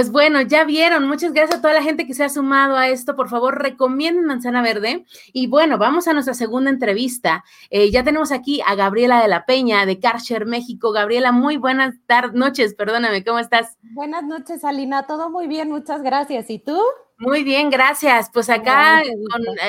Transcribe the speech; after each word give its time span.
Pues 0.00 0.10
bueno, 0.10 0.40
ya 0.40 0.64
vieron. 0.64 1.06
Muchas 1.06 1.34
gracias 1.34 1.58
a 1.58 1.60
toda 1.60 1.74
la 1.74 1.82
gente 1.82 2.06
que 2.06 2.14
se 2.14 2.24
ha 2.24 2.30
sumado 2.30 2.74
a 2.74 2.88
esto. 2.88 3.16
Por 3.16 3.28
favor, 3.28 3.60
recomienden 3.60 4.24
Manzana 4.24 4.62
Verde. 4.62 5.04
Y 5.34 5.46
bueno, 5.46 5.76
vamos 5.76 6.08
a 6.08 6.14
nuestra 6.14 6.32
segunda 6.32 6.70
entrevista. 6.70 7.44
Eh, 7.68 7.90
ya 7.90 8.02
tenemos 8.02 8.32
aquí 8.32 8.62
a 8.66 8.76
Gabriela 8.76 9.20
de 9.20 9.28
la 9.28 9.44
Peña 9.44 9.84
de 9.84 10.00
Karcher 10.00 10.46
México. 10.46 10.92
Gabriela, 10.92 11.32
muy 11.32 11.58
buenas 11.58 11.96
tardes, 12.06 12.32
noches, 12.32 12.74
perdóname, 12.74 13.22
¿cómo 13.22 13.40
estás? 13.40 13.76
Buenas 13.92 14.24
noches, 14.24 14.64
Alina. 14.64 15.06
Todo 15.06 15.28
muy 15.28 15.46
bien, 15.46 15.68
muchas 15.68 16.00
gracias. 16.00 16.48
¿Y 16.48 16.60
tú? 16.60 16.80
Muy 17.20 17.44
bien, 17.44 17.68
gracias. 17.68 18.30
Pues 18.32 18.48
acá, 18.48 19.02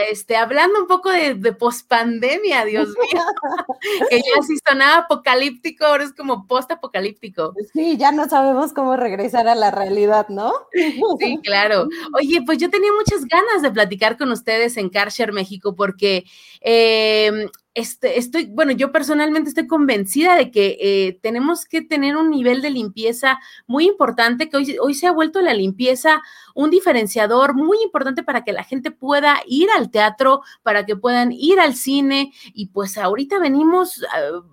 este, 0.10 0.38
hablando 0.38 0.80
un 0.80 0.88
poco 0.88 1.10
de, 1.10 1.36
de 1.36 1.52
pospandemia, 1.52 2.64
Dios 2.64 2.88
mío, 3.14 3.22
que 4.10 4.18
ya 4.20 4.42
sí 4.42 4.56
sonaba 4.66 5.00
apocalíptico, 5.00 5.86
ahora 5.86 6.06
es 6.06 6.14
como 6.14 6.48
post-apocalíptico. 6.48 7.54
Sí, 7.74 7.98
ya 7.98 8.14
no 8.14 8.30
sabemos 8.30 8.72
cómo 8.72 8.96
regresar 8.96 9.50
a 9.50 9.56
la 9.56 9.70
realidad, 9.70 10.30
¿no? 10.30 10.54
Sí, 11.20 11.40
claro. 11.44 11.90
Oye, 12.18 12.42
pues 12.46 12.58
yo 12.58 12.70
tenía 12.70 12.92
muchas 12.94 13.26
ganas 13.26 13.62
de 13.62 13.72
platicar 13.72 14.18
con 14.18 14.32
ustedes 14.32 14.78
en 14.78 14.90
Karcher 14.90 15.34
México 15.34 15.76
porque 15.76 16.24
eh, 16.62 17.50
este, 17.74 18.20
estoy, 18.20 18.48
bueno, 18.48 18.74
yo 18.74 18.92
personalmente 18.92 19.50
estoy 19.50 19.66
convencida 19.66 20.36
de 20.36 20.52
que 20.52 20.78
eh, 20.82 21.20
tenemos 21.22 21.66
que 21.66 21.82
tener 21.82 22.18
un 22.18 22.30
nivel 22.30 22.62
de 22.62 22.70
limpieza 22.70 23.40
muy 23.66 23.86
importante, 23.86 24.50
que 24.50 24.58
hoy, 24.58 24.78
hoy 24.82 24.94
se 24.94 25.08
ha 25.08 25.12
vuelto 25.12 25.42
la 25.42 25.54
limpieza 25.54 26.22
un 26.54 26.70
diferenciador 26.70 27.54
muy 27.54 27.78
importante 27.82 28.24
para 28.24 28.44
que 28.44 28.52
la 28.52 28.64
gente 28.64 28.92
pueda 28.92 29.42
ir 29.48 29.70
al 29.76 29.90
teatro, 29.90 30.42
para 30.64 30.86
que 30.86 30.98
puedan 30.98 31.32
ir 31.32 31.60
al 31.60 31.76
cine 31.76 32.34
y 32.54 32.68
pues 32.68 32.98
ahorita 32.98 33.40
venimos, 33.40 34.02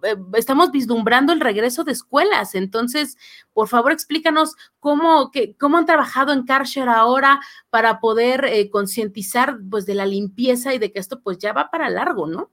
eh, 0.05 0.17
estamos 0.35 0.71
vislumbrando 0.71 1.33
el 1.33 1.41
regreso 1.41 1.83
de 1.85 1.93
escuelas, 1.93 2.55
entonces, 2.55 3.17
por 3.53 3.69
favor, 3.69 3.91
explícanos 3.91 4.55
cómo, 4.79 5.31
que, 5.33 5.57
cómo 5.57 5.77
han 5.77 5.87
trabajado 5.87 6.33
en 6.33 6.45
Karcher 6.45 6.89
ahora 6.89 7.41
para 7.71 7.99
poder 7.99 8.45
eh, 8.45 8.71
concientizar 8.71 9.59
pues 9.71 9.87
de 9.87 9.95
la 9.95 10.07
limpieza 10.07 10.73
y 10.73 10.79
de 10.79 10.93
que 10.93 11.01
esto 11.01 11.21
pues 11.21 11.39
ya 11.39 11.53
va 11.53 11.71
para 11.71 11.91
largo, 11.91 12.27
¿no? 12.29 12.51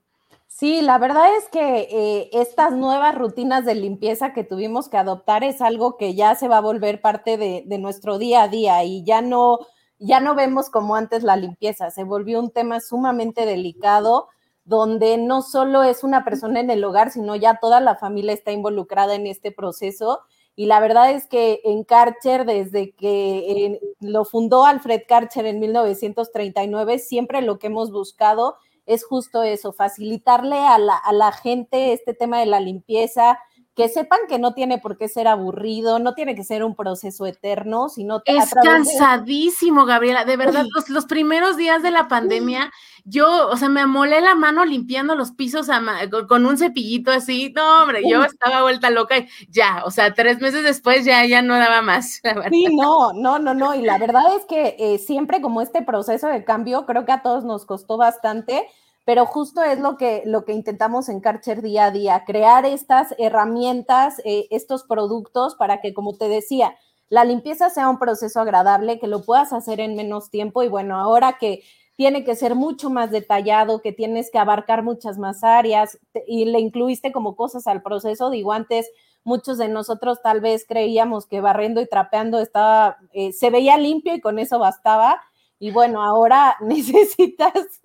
Sí, 0.58 0.80
la 0.80 0.96
verdad 0.96 1.36
es 1.36 1.50
que 1.50 1.80
eh, 1.90 2.30
estas 2.32 2.72
nuevas 2.72 3.14
rutinas 3.14 3.66
de 3.66 3.74
limpieza 3.74 4.32
que 4.32 4.42
tuvimos 4.42 4.88
que 4.88 4.96
adoptar 4.96 5.44
es 5.44 5.60
algo 5.60 5.98
que 5.98 6.14
ya 6.14 6.34
se 6.34 6.48
va 6.48 6.56
a 6.56 6.60
volver 6.62 7.02
parte 7.02 7.36
de, 7.36 7.78
nuestro 7.78 8.16
día 8.16 8.44
a 8.44 8.48
día 8.48 8.82
y 8.82 9.04
ya 9.04 9.20
no, 9.20 9.58
ya 9.98 10.18
no 10.18 10.34
vemos 10.34 10.70
como 10.70 10.96
antes 10.96 11.24
la 11.24 11.36
limpieza, 11.36 11.90
se 11.90 12.04
volvió 12.04 12.40
un 12.40 12.50
tema 12.52 12.80
sumamente 12.80 13.44
delicado 13.44 14.28
donde 14.64 15.18
no 15.18 15.42
solo 15.42 15.82
es 15.82 16.02
una 16.02 16.24
persona 16.24 16.60
en 16.60 16.70
el 16.70 16.82
hogar, 16.84 17.10
sino 17.10 17.36
ya 17.36 17.58
toda 17.60 17.80
la 17.80 17.96
familia 17.96 18.32
está 18.32 18.50
involucrada 18.50 19.14
en 19.14 19.26
este 19.26 19.52
proceso. 19.52 20.22
Y 20.54 20.64
la 20.64 20.80
verdad 20.80 21.10
es 21.10 21.26
que 21.26 21.60
en 21.64 21.84
Karcher, 21.84 22.46
desde 22.46 22.92
que 22.92 23.66
eh, 23.66 23.80
lo 24.00 24.24
fundó 24.24 24.64
Alfred 24.64 25.02
Karcher 25.06 25.44
en 25.44 25.60
1939, 25.60 26.98
siempre 26.98 27.42
lo 27.42 27.58
que 27.58 27.66
hemos 27.66 27.92
buscado 27.92 28.56
justo 29.04 29.42
eso, 29.42 29.72
facilitarle 29.72 30.58
a 30.58 30.78
la, 30.78 30.96
a 30.96 31.12
la 31.12 31.32
gente 31.32 31.92
este 31.92 32.14
tema 32.14 32.40
de 32.40 32.46
la 32.46 32.60
limpieza, 32.60 33.38
que 33.76 33.90
sepan 33.90 34.20
que 34.26 34.38
no 34.38 34.54
tiene 34.54 34.78
por 34.78 34.96
qué 34.96 35.06
ser 35.06 35.28
aburrido, 35.28 35.98
no 35.98 36.14
tiene 36.14 36.34
que 36.34 36.44
ser 36.44 36.64
un 36.64 36.74
proceso 36.74 37.26
eterno, 37.26 37.90
sino... 37.90 38.22
Es 38.24 38.54
cansadísimo, 38.54 39.84
de... 39.84 39.92
Gabriela, 39.92 40.24
de 40.24 40.38
verdad, 40.38 40.64
los, 40.74 40.88
los, 40.88 41.04
primeros 41.04 41.58
días 41.58 41.82
de 41.82 41.90
la 41.90 42.08
pandemia, 42.08 42.72
yo, 43.04 43.48
o 43.48 43.56
sea, 43.58 43.68
me 43.68 43.82
amolé 43.82 44.22
la 44.22 44.34
mano 44.34 44.64
limpiando 44.64 45.14
los 45.14 45.32
pisos 45.32 45.68
a, 45.68 45.82
con 46.26 46.46
un 46.46 46.56
cepillito 46.56 47.10
así, 47.10 47.52
no, 47.54 47.82
hombre, 47.82 48.00
yo 48.08 48.24
estaba 48.24 48.62
vuelta 48.62 48.88
loca 48.88 49.18
y 49.18 49.28
ya, 49.50 49.82
o 49.84 49.90
sea, 49.90 50.14
tres 50.14 50.40
meses 50.40 50.64
después 50.64 51.04
ya, 51.04 51.26
ya 51.26 51.42
no 51.42 51.54
daba 51.58 51.82
más. 51.82 52.22
Sí, 52.50 52.74
no, 52.74 53.12
no, 53.12 53.38
no, 53.38 53.52
no, 53.52 53.74
y 53.74 53.82
la 53.82 53.98
verdad 53.98 54.24
es 54.38 54.46
que 54.46 54.76
eh, 54.78 54.96
siempre 54.96 55.42
como 55.42 55.60
este 55.60 55.82
proceso 55.82 56.28
de 56.28 56.44
cambio, 56.44 56.86
creo 56.86 57.04
que 57.04 57.12
a 57.12 57.20
todos 57.20 57.44
nos 57.44 57.66
costó 57.66 57.98
bastante, 57.98 58.66
pero 59.06 59.24
justo 59.24 59.62
es 59.62 59.78
lo 59.78 59.96
que, 59.96 60.24
lo 60.26 60.44
que 60.44 60.52
intentamos 60.52 61.08
en 61.08 61.20
Karcher 61.20 61.62
día 61.62 61.86
a 61.86 61.90
día, 61.92 62.24
crear 62.26 62.66
estas 62.66 63.14
herramientas, 63.18 64.20
eh, 64.24 64.48
estos 64.50 64.82
productos 64.82 65.54
para 65.54 65.80
que, 65.80 65.94
como 65.94 66.16
te 66.16 66.28
decía, 66.28 66.76
la 67.08 67.24
limpieza 67.24 67.70
sea 67.70 67.88
un 67.88 68.00
proceso 68.00 68.40
agradable, 68.40 68.98
que 68.98 69.06
lo 69.06 69.22
puedas 69.22 69.52
hacer 69.52 69.78
en 69.78 69.94
menos 69.94 70.28
tiempo 70.28 70.64
y 70.64 70.68
bueno, 70.68 70.98
ahora 70.98 71.38
que 71.38 71.62
tiene 71.94 72.24
que 72.24 72.34
ser 72.34 72.56
mucho 72.56 72.90
más 72.90 73.12
detallado, 73.12 73.80
que 73.80 73.92
tienes 73.92 74.28
que 74.32 74.40
abarcar 74.40 74.82
muchas 74.82 75.18
más 75.18 75.44
áreas 75.44 76.00
y 76.26 76.46
le 76.46 76.58
incluiste 76.58 77.12
como 77.12 77.36
cosas 77.36 77.68
al 77.68 77.82
proceso, 77.82 78.28
digo, 78.28 78.52
antes 78.52 78.90
muchos 79.22 79.56
de 79.56 79.68
nosotros 79.68 80.20
tal 80.20 80.40
vez 80.40 80.66
creíamos 80.66 81.26
que 81.26 81.40
barriendo 81.40 81.80
y 81.80 81.86
trapeando 81.86 82.40
estaba, 82.40 82.96
eh, 83.12 83.32
se 83.32 83.50
veía 83.50 83.78
limpio 83.78 84.16
y 84.16 84.20
con 84.20 84.40
eso 84.40 84.58
bastaba 84.58 85.22
y 85.58 85.70
bueno, 85.70 86.02
ahora 86.02 86.56
necesitas. 86.60 87.80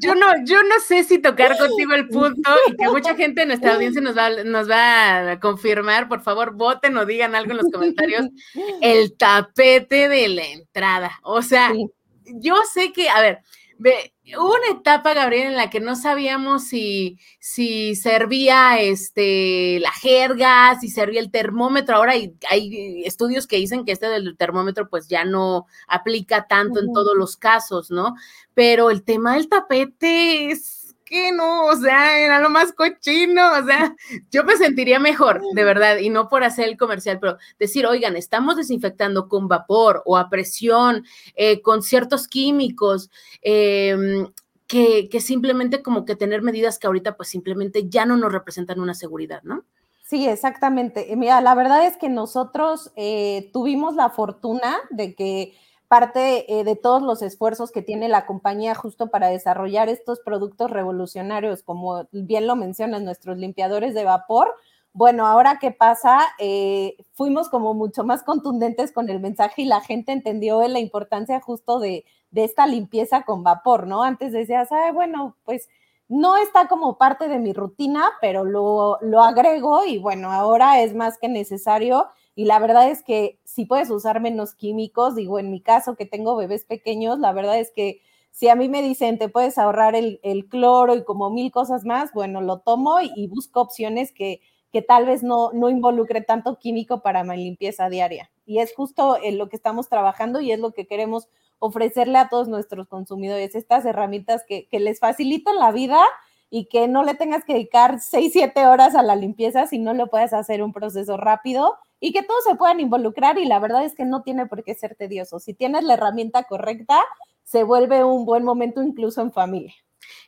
Yo 0.00 0.14
no, 0.14 0.26
yo 0.44 0.62
no 0.62 0.78
sé 0.86 1.04
si 1.04 1.18
tocar 1.18 1.56
contigo 1.58 1.94
el 1.94 2.08
punto 2.08 2.50
y 2.68 2.76
que 2.76 2.88
mucha 2.88 3.14
gente 3.14 3.42
en 3.42 3.48
nuestra 3.48 3.74
audiencia 3.74 4.00
nos 4.00 4.16
va, 4.16 4.30
nos 4.44 4.70
va 4.70 5.32
a 5.32 5.40
confirmar. 5.40 6.08
Por 6.08 6.22
favor, 6.22 6.54
voten 6.54 6.96
o 6.96 7.06
digan 7.06 7.34
algo 7.34 7.52
en 7.52 7.58
los 7.58 7.70
comentarios. 7.72 8.26
El 8.80 9.16
tapete 9.16 10.08
de 10.08 10.28
la 10.28 10.44
entrada. 10.44 11.18
O 11.22 11.42
sea, 11.42 11.72
sí. 11.72 11.90
yo 12.26 12.54
sé 12.72 12.92
que, 12.92 13.08
a 13.08 13.20
ver, 13.20 13.40
Ve, 13.78 14.14
hubo 14.38 14.54
una 14.54 14.78
etapa, 14.78 15.12
Gabriel, 15.12 15.48
en 15.48 15.56
la 15.56 15.68
que 15.68 15.80
no 15.80 15.96
sabíamos 15.96 16.64
si, 16.64 17.18
si 17.40 17.94
servía 17.94 18.80
este, 18.80 19.80
la 19.80 19.92
jerga, 19.92 20.78
si 20.80 20.88
servía 20.88 21.20
el 21.20 21.30
termómetro. 21.30 21.96
Ahora 21.96 22.12
hay, 22.12 22.34
hay, 22.48 23.02
estudios 23.04 23.46
que 23.46 23.56
dicen 23.56 23.84
que 23.84 23.92
este 23.92 24.08
del 24.08 24.36
termómetro 24.36 24.88
pues 24.88 25.08
ya 25.08 25.24
no 25.24 25.66
aplica 25.88 26.46
tanto 26.46 26.80
uh 26.80 26.82
-huh. 26.82 26.86
en 26.86 26.92
todos 26.94 27.16
los 27.16 27.36
casos, 27.36 27.90
¿no? 27.90 28.14
Pero 28.54 28.90
el 28.90 29.02
tema 29.02 29.34
del 29.34 29.48
tapete 29.48 30.50
es 30.50 30.85
que 31.06 31.32
no? 31.32 31.66
O 31.66 31.76
sea, 31.76 32.18
era 32.18 32.40
lo 32.40 32.50
más 32.50 32.72
cochino, 32.72 33.52
o 33.58 33.64
sea, 33.64 33.94
yo 34.30 34.44
me 34.44 34.56
sentiría 34.56 34.98
mejor, 34.98 35.40
de 35.54 35.64
verdad, 35.64 35.96
y 35.98 36.10
no 36.10 36.28
por 36.28 36.44
hacer 36.44 36.68
el 36.68 36.76
comercial, 36.76 37.18
pero 37.20 37.38
decir, 37.58 37.86
oigan, 37.86 38.16
estamos 38.16 38.56
desinfectando 38.56 39.28
con 39.28 39.48
vapor 39.48 40.02
o 40.04 40.18
a 40.18 40.28
presión, 40.28 41.04
eh, 41.34 41.62
con 41.62 41.82
ciertos 41.82 42.28
químicos, 42.28 43.10
eh, 43.40 44.26
que, 44.66 45.08
que 45.08 45.20
simplemente 45.20 45.80
como 45.82 46.04
que 46.04 46.16
tener 46.16 46.42
medidas 46.42 46.78
que 46.78 46.88
ahorita 46.88 47.16
pues 47.16 47.28
simplemente 47.28 47.88
ya 47.88 48.04
no 48.04 48.16
nos 48.16 48.32
representan 48.32 48.80
una 48.80 48.94
seguridad, 48.94 49.42
¿no? 49.44 49.64
Sí, 50.06 50.28
exactamente. 50.28 51.14
Mira, 51.16 51.40
la 51.40 51.56
verdad 51.56 51.84
es 51.84 51.96
que 51.96 52.08
nosotros 52.08 52.92
eh, 52.94 53.50
tuvimos 53.52 53.96
la 53.96 54.08
fortuna 54.10 54.76
de 54.90 55.16
que 55.16 55.54
parte 55.88 56.60
eh, 56.60 56.64
de 56.64 56.76
todos 56.76 57.02
los 57.02 57.22
esfuerzos 57.22 57.70
que 57.70 57.82
tiene 57.82 58.08
la 58.08 58.26
compañía 58.26 58.74
justo 58.74 59.08
para 59.08 59.28
desarrollar 59.28 59.88
estos 59.88 60.20
productos 60.20 60.70
revolucionarios, 60.70 61.62
como 61.62 62.06
bien 62.12 62.46
lo 62.46 62.56
mencionan 62.56 63.04
nuestros 63.04 63.38
limpiadores 63.38 63.94
de 63.94 64.04
vapor. 64.04 64.54
Bueno, 64.92 65.26
ahora 65.26 65.58
qué 65.60 65.72
pasa, 65.72 66.20
eh, 66.38 66.96
fuimos 67.12 67.48
como 67.48 67.74
mucho 67.74 68.04
más 68.04 68.22
contundentes 68.22 68.92
con 68.92 69.10
el 69.10 69.20
mensaje 69.20 69.62
y 69.62 69.66
la 69.66 69.80
gente 69.80 70.12
entendió 70.12 70.66
la 70.68 70.78
importancia 70.78 71.40
justo 71.40 71.78
de, 71.78 72.04
de 72.30 72.44
esta 72.44 72.66
limpieza 72.66 73.22
con 73.22 73.42
vapor, 73.42 73.86
¿no? 73.86 74.02
Antes 74.02 74.32
decías, 74.32 74.72
ay, 74.72 74.92
bueno, 74.92 75.36
pues 75.44 75.68
no 76.08 76.36
está 76.36 76.68
como 76.68 76.98
parte 76.98 77.28
de 77.28 77.38
mi 77.38 77.52
rutina, 77.52 78.10
pero 78.20 78.44
lo, 78.44 78.98
lo 79.02 79.22
agrego 79.22 79.84
y 79.84 79.98
bueno, 79.98 80.32
ahora 80.32 80.80
es 80.80 80.94
más 80.94 81.18
que 81.18 81.28
necesario 81.28 82.06
y 82.36 82.44
la 82.44 82.58
verdad 82.58 82.90
es 82.90 83.02
que 83.02 83.40
si 83.44 83.64
puedes 83.64 83.88
usar 83.90 84.20
menos 84.20 84.54
químicos, 84.54 85.16
digo, 85.16 85.38
en 85.38 85.50
mi 85.50 85.62
caso 85.62 85.96
que 85.96 86.04
tengo 86.04 86.36
bebés 86.36 86.66
pequeños, 86.66 87.18
la 87.18 87.32
verdad 87.32 87.58
es 87.58 87.72
que 87.74 88.02
si 88.30 88.50
a 88.50 88.54
mí 88.54 88.68
me 88.68 88.82
dicen 88.82 89.16
te 89.16 89.30
puedes 89.30 89.56
ahorrar 89.56 89.96
el, 89.96 90.20
el 90.22 90.46
cloro 90.46 90.94
y 90.94 91.02
como 91.02 91.30
mil 91.30 91.50
cosas 91.50 91.86
más, 91.86 92.12
bueno, 92.12 92.42
lo 92.42 92.58
tomo 92.58 93.00
y, 93.00 93.10
y 93.16 93.26
busco 93.26 93.62
opciones 93.62 94.12
que, 94.12 94.42
que 94.70 94.82
tal 94.82 95.06
vez 95.06 95.22
no, 95.22 95.50
no 95.54 95.70
involucre 95.70 96.20
tanto 96.20 96.58
químico 96.58 97.00
para 97.00 97.24
mi 97.24 97.38
limpieza 97.38 97.88
diaria. 97.88 98.30
Y 98.44 98.58
es 98.58 98.74
justo 98.74 99.16
en 99.22 99.38
lo 99.38 99.48
que 99.48 99.56
estamos 99.56 99.88
trabajando 99.88 100.42
y 100.42 100.52
es 100.52 100.60
lo 100.60 100.72
que 100.72 100.86
queremos 100.86 101.28
ofrecerle 101.58 102.18
a 102.18 102.28
todos 102.28 102.48
nuestros 102.48 102.86
consumidores, 102.86 103.54
estas 103.54 103.86
herramientas 103.86 104.44
que, 104.46 104.68
que 104.68 104.78
les 104.78 105.00
facilitan 105.00 105.56
la 105.56 105.72
vida 105.72 106.02
y 106.50 106.66
que 106.66 106.86
no 106.86 107.02
le 107.02 107.14
tengas 107.14 107.46
que 107.46 107.54
dedicar 107.54 107.98
6, 107.98 108.30
7 108.30 108.66
horas 108.66 108.94
a 108.94 109.02
la 109.02 109.16
limpieza 109.16 109.66
si 109.66 109.78
no 109.78 109.94
lo 109.94 110.08
puedes 110.08 110.34
hacer 110.34 110.62
un 110.62 110.74
proceso 110.74 111.16
rápido 111.16 111.78
y 112.00 112.12
que 112.12 112.22
todos 112.22 112.44
se 112.44 112.56
puedan 112.56 112.80
involucrar 112.80 113.38
y 113.38 113.46
la 113.46 113.58
verdad 113.58 113.84
es 113.84 113.94
que 113.94 114.04
no 114.04 114.22
tiene 114.22 114.46
por 114.46 114.62
qué 114.64 114.74
ser 114.74 114.94
tedioso. 114.94 115.38
Si 115.38 115.54
tienes 115.54 115.84
la 115.84 115.94
herramienta 115.94 116.44
correcta, 116.44 117.02
se 117.44 117.62
vuelve 117.62 118.04
un 118.04 118.24
buen 118.24 118.44
momento 118.44 118.82
incluso 118.82 119.22
en 119.22 119.32
familia. 119.32 119.74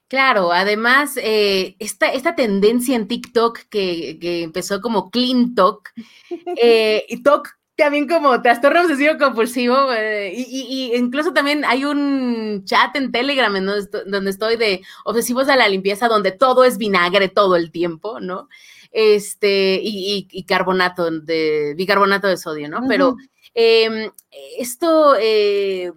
Claro, 0.09 0.53
además, 0.53 1.19
eh, 1.23 1.76
esta, 1.79 2.09
esta, 2.09 2.35
tendencia 2.35 2.97
en 2.97 3.09
TikTok 3.09 3.59
que, 3.69 4.19
que 4.19 4.43
empezó 4.43 4.81
como 4.81 5.11
Clean 5.11 5.55
Talk, 5.55 5.93
eh, 6.56 7.05
y 7.09 7.23
Talk 7.23 7.59
también 7.76 8.09
como 8.09 8.41
trastorno 8.43 8.81
obsesivo 8.81 9.19
compulsivo, 9.19 9.93
eh, 9.93 10.32
y, 10.35 10.43
y, 10.43 10.93
y, 10.93 10.97
incluso 10.97 11.32
también 11.32 11.65
hay 11.65 11.85
un 11.85 12.65
chat 12.65 12.97
en 12.97 13.12
Telegram 13.12 13.55
en 13.55 13.67
donde, 13.67 13.81
estoy, 13.82 14.00
donde 14.06 14.31
estoy 14.31 14.56
de 14.56 14.81
obsesivos 15.05 15.49
a 15.49 15.56
la 15.56 15.69
limpieza, 15.69 16.09
donde 16.09 16.32
todo 16.32 16.65
es 16.65 16.79
vinagre 16.79 17.29
todo 17.29 17.55
el 17.55 17.70
tiempo, 17.70 18.19
¿no? 18.19 18.49
Este, 18.90 19.81
y, 19.82 20.26
y 20.31 20.44
carbonato 20.44 21.11
de 21.11 21.75
bicarbonato 21.76 22.26
de 22.26 22.37
sodio, 22.37 22.69
¿no? 22.69 22.79
Uh 22.79 22.82
-huh. 22.82 22.88
Pero 22.88 23.17
em, 23.55 24.11
esto, 24.58 25.14
eh, 25.20 25.93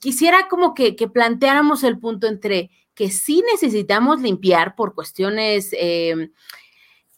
quisiera 0.00 0.48
como 0.48 0.74
que, 0.74 0.94
que, 0.94 1.08
planteáramos 1.08 1.82
el 1.84 1.98
punto 1.98 2.26
entre 2.26 2.70
que 2.94 3.10
sí 3.10 3.42
necesitamos 3.50 4.20
limpiar 4.20 4.74
por 4.76 4.94
cuestiones 4.94 5.70
em, 5.72 6.30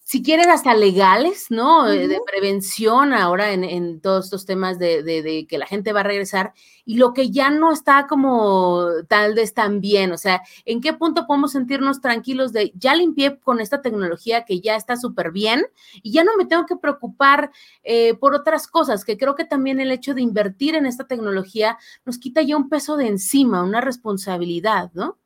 si 0.09 0.23
quieren, 0.23 0.51
hasta 0.51 0.73
legales, 0.73 1.47
¿no? 1.51 1.89
Eh, 1.89 2.07
de 2.07 2.21
prevención 2.25 3.13
ahora 3.13 3.53
en, 3.53 4.01
todos 4.01 4.27
estos 4.27 4.47
temas 4.47 4.79
de, 4.79 5.47
que 5.49 5.59
la 5.59 5.67
gente 5.67 5.93
va 5.93 5.99
a 5.99 6.05
regresar 6.05 6.53
y 6.85 6.99
lo 6.99 7.13
que 7.13 7.33
ya 7.33 7.51
no 7.51 7.73
está 7.73 8.07
como 8.07 8.87
tal 9.09 9.35
vez 9.35 9.53
tan 9.53 9.81
bien, 9.81 10.13
o 10.13 10.17
sea, 10.17 10.43
¿en 10.65 10.81
qué 10.81 10.93
punto 10.93 11.27
podemos 11.27 11.51
sentirnos 11.51 12.01
tranquilos 12.01 12.53
de 12.53 12.71
ya 12.77 12.95
limpié 12.95 13.41
con 13.41 13.59
esta 13.59 13.83
tecnología 13.83 14.45
que 14.45 14.61
ya 14.61 14.77
está 14.77 14.97
súper 14.97 15.33
bien 15.33 15.67
y 16.05 16.13
ya 16.13 16.23
no 16.23 16.37
me 16.37 16.47
tengo 16.47 16.67
que 16.67 16.77
preocupar 16.77 17.51
eh, 17.83 18.15
por 18.15 18.37
otras 18.37 18.69
cosas, 18.69 19.05
que 19.05 19.19
creo 19.19 19.35
que 19.35 19.45
también 19.45 19.81
el 19.81 19.91
hecho 19.91 20.15
de 20.15 20.23
invertir 20.23 20.77
en 20.77 20.87
esta 20.87 21.09
tecnología 21.09 21.79
nos 22.05 22.19
quita 22.19 22.43
ya 22.43 22.57
un 22.57 22.69
peso 22.69 22.97
de 22.97 23.09
encima, 23.09 23.65
una 23.65 23.81
responsabilidad, 23.81 24.93
¿no? 24.95 25.19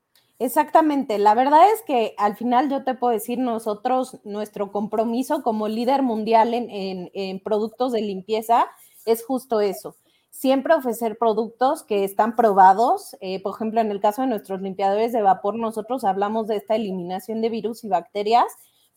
Exactamente, 0.43 1.19
la 1.19 1.35
verdad 1.35 1.61
es 1.75 1.83
que 1.83 2.15
al 2.17 2.35
final 2.35 2.71
yo 2.71 2.83
te 2.83 2.95
puedo 2.95 3.13
decir, 3.13 3.39
nosotros, 3.39 4.17
nuestro 4.25 4.73
compromiso 4.73 5.43
como 5.43 5.69
líder 5.69 6.01
mundial 6.03 6.55
en, 6.55 7.41
productos 7.41 7.93
de 7.93 8.01
limpieza 8.01 8.67
es 9.05 9.23
justo 9.23 9.61
eso, 9.61 9.97
siempre 10.31 10.73
ofrecer 10.73 11.19
productos 11.19 11.83
que 11.83 12.05
están 12.05 12.37
probados, 12.37 13.19
eh, 13.21 13.43
por 13.43 13.55
ejemplo, 13.55 13.83
en 13.83 13.91
el 13.91 14.01
caso 14.01 14.23
de 14.23 14.29
nuestros 14.29 14.63
limpiadores 14.63 15.13
de 15.13 15.21
vapor, 15.21 15.57
nosotros 15.57 16.05
hablamos 16.05 16.47
de 16.47 16.57
esta 16.57 16.75
eliminación 16.75 17.43
de 17.43 17.51
virus 17.51 17.85
y 17.85 17.89
bacterias, 17.89 18.47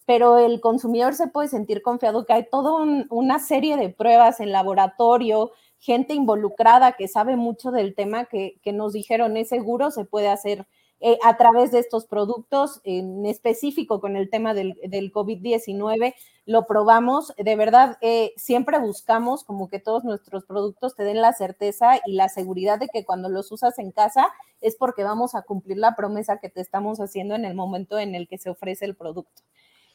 pero 0.05 0.37
el 0.37 0.61
consumidor 0.61 1.13
se 1.13 1.27
puede 1.27 1.49
sentir 1.49 1.81
confiado 1.81 2.25
que 2.25 2.31
hay 2.31 2.47
toda 2.49 2.85
una 3.09 3.39
serie 3.39 3.75
de 3.75 3.89
pruebas 3.89 4.39
en 4.39 4.53
laboratorio, 4.53 5.51
gente 5.79 6.13
involucrada 6.13 6.93
que 6.93 7.09
sabe 7.09 7.35
mucho 7.35 7.71
del 7.71 7.95
tema 7.95 8.23
que, 8.27 8.61
que 8.63 8.71
nos 8.71 8.93
dijeron 8.93 9.35
es 9.35 9.49
seguro, 9.49 9.91
se 9.91 10.05
puede 10.05 10.29
hacer 10.29 10.65
eh, 11.05 11.19
a 11.21 11.35
través 11.35 11.71
de 11.73 11.79
estos 11.79 12.05
productos, 12.05 12.79
en 12.85 13.25
específico 13.25 13.99
con 13.99 14.15
el 14.15 14.29
tema 14.29 14.53
del, 14.53 14.77
COVID-19, 15.11 16.15
lo 16.45 16.65
probamos. 16.65 17.33
De 17.35 17.57
verdad, 17.57 17.97
eh, 17.99 18.31
siempre 18.37 18.79
buscamos 18.79 19.43
como 19.43 19.67
que 19.67 19.79
todos 19.79 20.05
nuestros 20.05 20.45
productos 20.45 20.95
te 20.95 21.03
den 21.03 21.19
la 21.19 21.33
certeza 21.33 21.99
y 22.05 22.13
la 22.13 22.29
seguridad 22.29 22.79
de 22.79 22.87
que 22.87 23.03
cuando 23.03 23.27
los 23.27 23.51
usas 23.51 23.79
en 23.79 23.91
casa 23.91 24.29
es 24.61 24.77
porque 24.77 25.03
vamos 25.03 25.35
a 25.35 25.41
cumplir 25.41 25.77
la 25.77 25.93
promesa 25.97 26.37
que 26.37 26.47
te 26.47 26.61
estamos 26.61 26.99
haciendo 27.01 27.35
en 27.35 27.43
el 27.43 27.53
momento 27.53 27.99
en 27.99 28.15
el 28.15 28.29
que 28.29 28.37
se 28.37 28.49
ofrece 28.49 28.85
el 28.85 28.95
producto. 28.95 29.41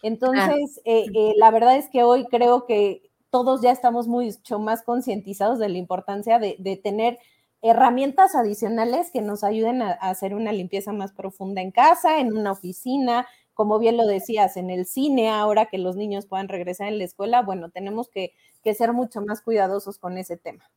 Entonces, 0.02 0.78
eh, 0.84 1.06
la 1.36 1.50
verdad 1.50 1.78
es 1.78 1.88
que 1.88 2.02
hoy 2.02 2.26
creo 2.26 2.66
que 2.66 3.10
todos 3.30 3.62
ya 3.62 3.70
estamos 3.70 4.08
mucho 4.08 4.58
más 4.58 4.82
concientizados 4.82 5.58
de 5.58 5.70
la 5.70 5.78
importancia 5.78 6.38
de, 6.38 6.56
de 6.58 6.76
tener 6.76 7.18
herramientas 7.62 8.34
adicionales 8.34 9.10
que 9.12 9.20
nos 9.20 9.44
ayuden 9.44 9.82
a, 9.82 9.92
hacer 9.92 10.34
una 10.34 10.52
limpieza 10.52 10.92
más 10.92 11.12
profunda 11.12 11.60
en 11.60 11.70
casa, 11.70 12.20
en 12.20 12.36
una 12.36 12.52
oficina, 12.52 13.26
como 13.54 13.78
bien 13.78 13.96
lo 13.96 14.06
decías, 14.06 14.56
en 14.56 14.70
el 14.70 14.86
cine, 14.86 15.30
ahora 15.30 15.66
que 15.66 15.78
los 15.78 15.96
niños 15.96 16.26
puedan 16.26 16.48
regresar 16.48 16.88
en 16.88 16.98
la 16.98 17.04
escuela, 17.04 17.42
bueno, 17.42 17.70
tenemos 17.70 18.08
que, 18.08 18.34
ser 18.76 18.92
mucho 18.92 19.22
más 19.22 19.40
cuidadosos 19.40 19.96
con 19.98 20.18
ese 20.18 20.36
tema. 20.36 20.70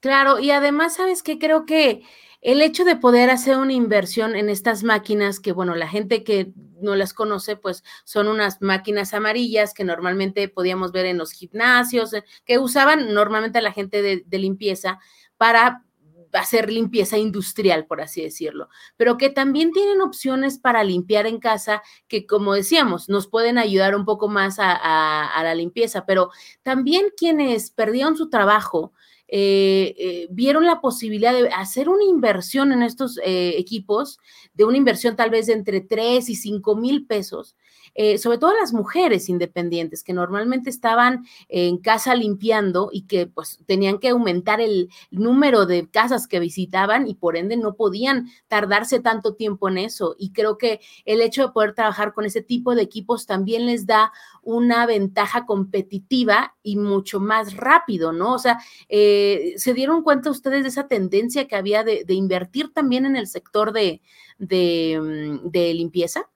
Claro, 0.00 0.40
y 0.40 0.50
además, 0.50 0.96
¿sabes 0.96 1.22
qué? 1.22 1.38
Creo 1.38 1.66
que 1.66 2.02
el 2.40 2.60
hecho 2.60 2.84
de 2.84 2.96
poder 2.96 3.30
hacer 3.30 3.58
una 3.58 3.72
inversión 3.72 4.34
en 4.34 4.48
estas 4.48 4.82
máquinas, 4.82 5.38
que 5.38 5.52
bueno, 5.52 5.76
la 5.76 5.86
gente 5.86 6.24
que 6.24 6.52
no 6.80 6.96
las 6.96 7.14
conoce, 7.14 7.54
pues 7.54 7.84
son 8.02 8.26
unas 8.26 8.60
máquinas 8.60 9.14
amarillas 9.14 9.72
que 9.72 9.84
normalmente 9.84 10.48
podíamos 10.48 10.90
ver 10.90 11.06
en 11.06 11.18
los 11.18 11.30
gimnasios, 11.30 12.12
eh, 12.12 12.24
que 12.44 12.58
usaban 12.58 13.14
normalmente 13.14 13.62
la 13.62 13.70
gente 13.70 14.02
de, 14.02 14.24
de 14.26 14.38
limpieza 14.38 14.98
para 15.36 15.84
hacer 16.32 16.70
limpieza 16.70 17.18
industrial, 17.18 17.86
por 17.86 18.00
así 18.00 18.22
decirlo, 18.22 18.68
pero 18.96 19.16
que 19.16 19.30
también 19.30 19.72
tienen 19.72 20.00
opciones 20.00 20.58
para 20.58 20.84
limpiar 20.84 21.26
en 21.26 21.38
casa 21.38 21.82
que, 22.08 22.26
como 22.26 22.54
decíamos, 22.54 23.08
nos 23.08 23.28
pueden 23.28 23.58
ayudar 23.58 23.94
un 23.94 24.04
poco 24.04 24.28
más 24.28 24.56
a, 24.58 25.40
la 25.42 25.54
limpieza, 25.54 26.06
pero 26.06 26.30
también 26.62 27.06
quienes 27.16 27.70
perdieron 27.70 28.16
su 28.16 28.30
trabajo, 28.30 28.92
eh, 29.28 29.94
eh, 29.98 30.28
vieron 30.30 30.66
la 30.66 30.80
posibilidad 30.80 31.32
de 31.32 31.48
hacer 31.48 31.88
una 31.88 32.04
inversión 32.04 32.70
en 32.72 32.82
estos 32.82 33.18
eh, 33.24 33.54
equipos, 33.56 34.18
de 34.52 34.64
una 34.64 34.76
inversión 34.76 35.16
tal 35.16 35.30
vez 35.30 35.46
de 35.46 35.54
entre 35.54 35.80
3 35.80 36.28
y 36.28 36.34
5 36.34 36.76
mil 36.76 37.06
pesos, 37.06 37.56
eh, 37.94 38.18
sobre 38.18 38.38
todo 38.38 38.54
las 38.58 38.72
mujeres 38.72 39.28
independientes 39.28 40.02
que 40.02 40.12
normalmente 40.12 40.70
estaban 40.70 41.26
en 41.48 41.78
casa 41.78 42.14
limpiando 42.14 42.90
y 42.92 43.02
que 43.02 43.26
pues 43.26 43.60
tenían 43.66 43.98
que 43.98 44.08
aumentar 44.08 44.60
el 44.60 44.88
número 45.10 45.66
de 45.66 45.88
casas 45.90 46.26
que 46.26 46.40
visitaban 46.40 47.06
y 47.06 47.14
por 47.14 47.36
ende 47.36 47.56
no 47.56 47.74
podían 47.74 48.28
tardarse 48.48 49.00
tanto 49.00 49.34
tiempo 49.34 49.68
en 49.68 49.78
eso. 49.78 50.14
Y 50.18 50.32
creo 50.32 50.58
que 50.58 50.80
el 51.04 51.20
hecho 51.20 51.46
de 51.46 51.52
poder 51.52 51.74
trabajar 51.74 52.14
con 52.14 52.24
ese 52.24 52.42
tipo 52.42 52.74
de 52.74 52.82
equipos 52.82 53.26
también 53.26 53.66
les 53.66 53.86
da 53.86 54.12
una 54.42 54.86
ventaja 54.86 55.46
competitiva 55.46 56.54
y 56.62 56.76
mucho 56.76 57.20
más 57.20 57.56
rápido, 57.56 58.12
¿no? 58.12 58.34
O 58.34 58.38
sea, 58.38 58.58
eh, 58.88 59.54
¿se 59.56 59.74
dieron 59.74 60.02
cuenta 60.02 60.30
ustedes 60.30 60.62
de 60.62 60.68
esa 60.68 60.88
tendencia 60.88 61.46
que 61.46 61.56
había 61.56 61.84
de, 61.84 62.04
invertir 62.08 62.72
también 62.72 63.06
en 63.06 63.16
el 63.16 63.26
sector 63.26 63.72
de, 63.72 64.00
de 64.38 65.40
mm, 65.42 65.50
limpieza? 65.52 66.31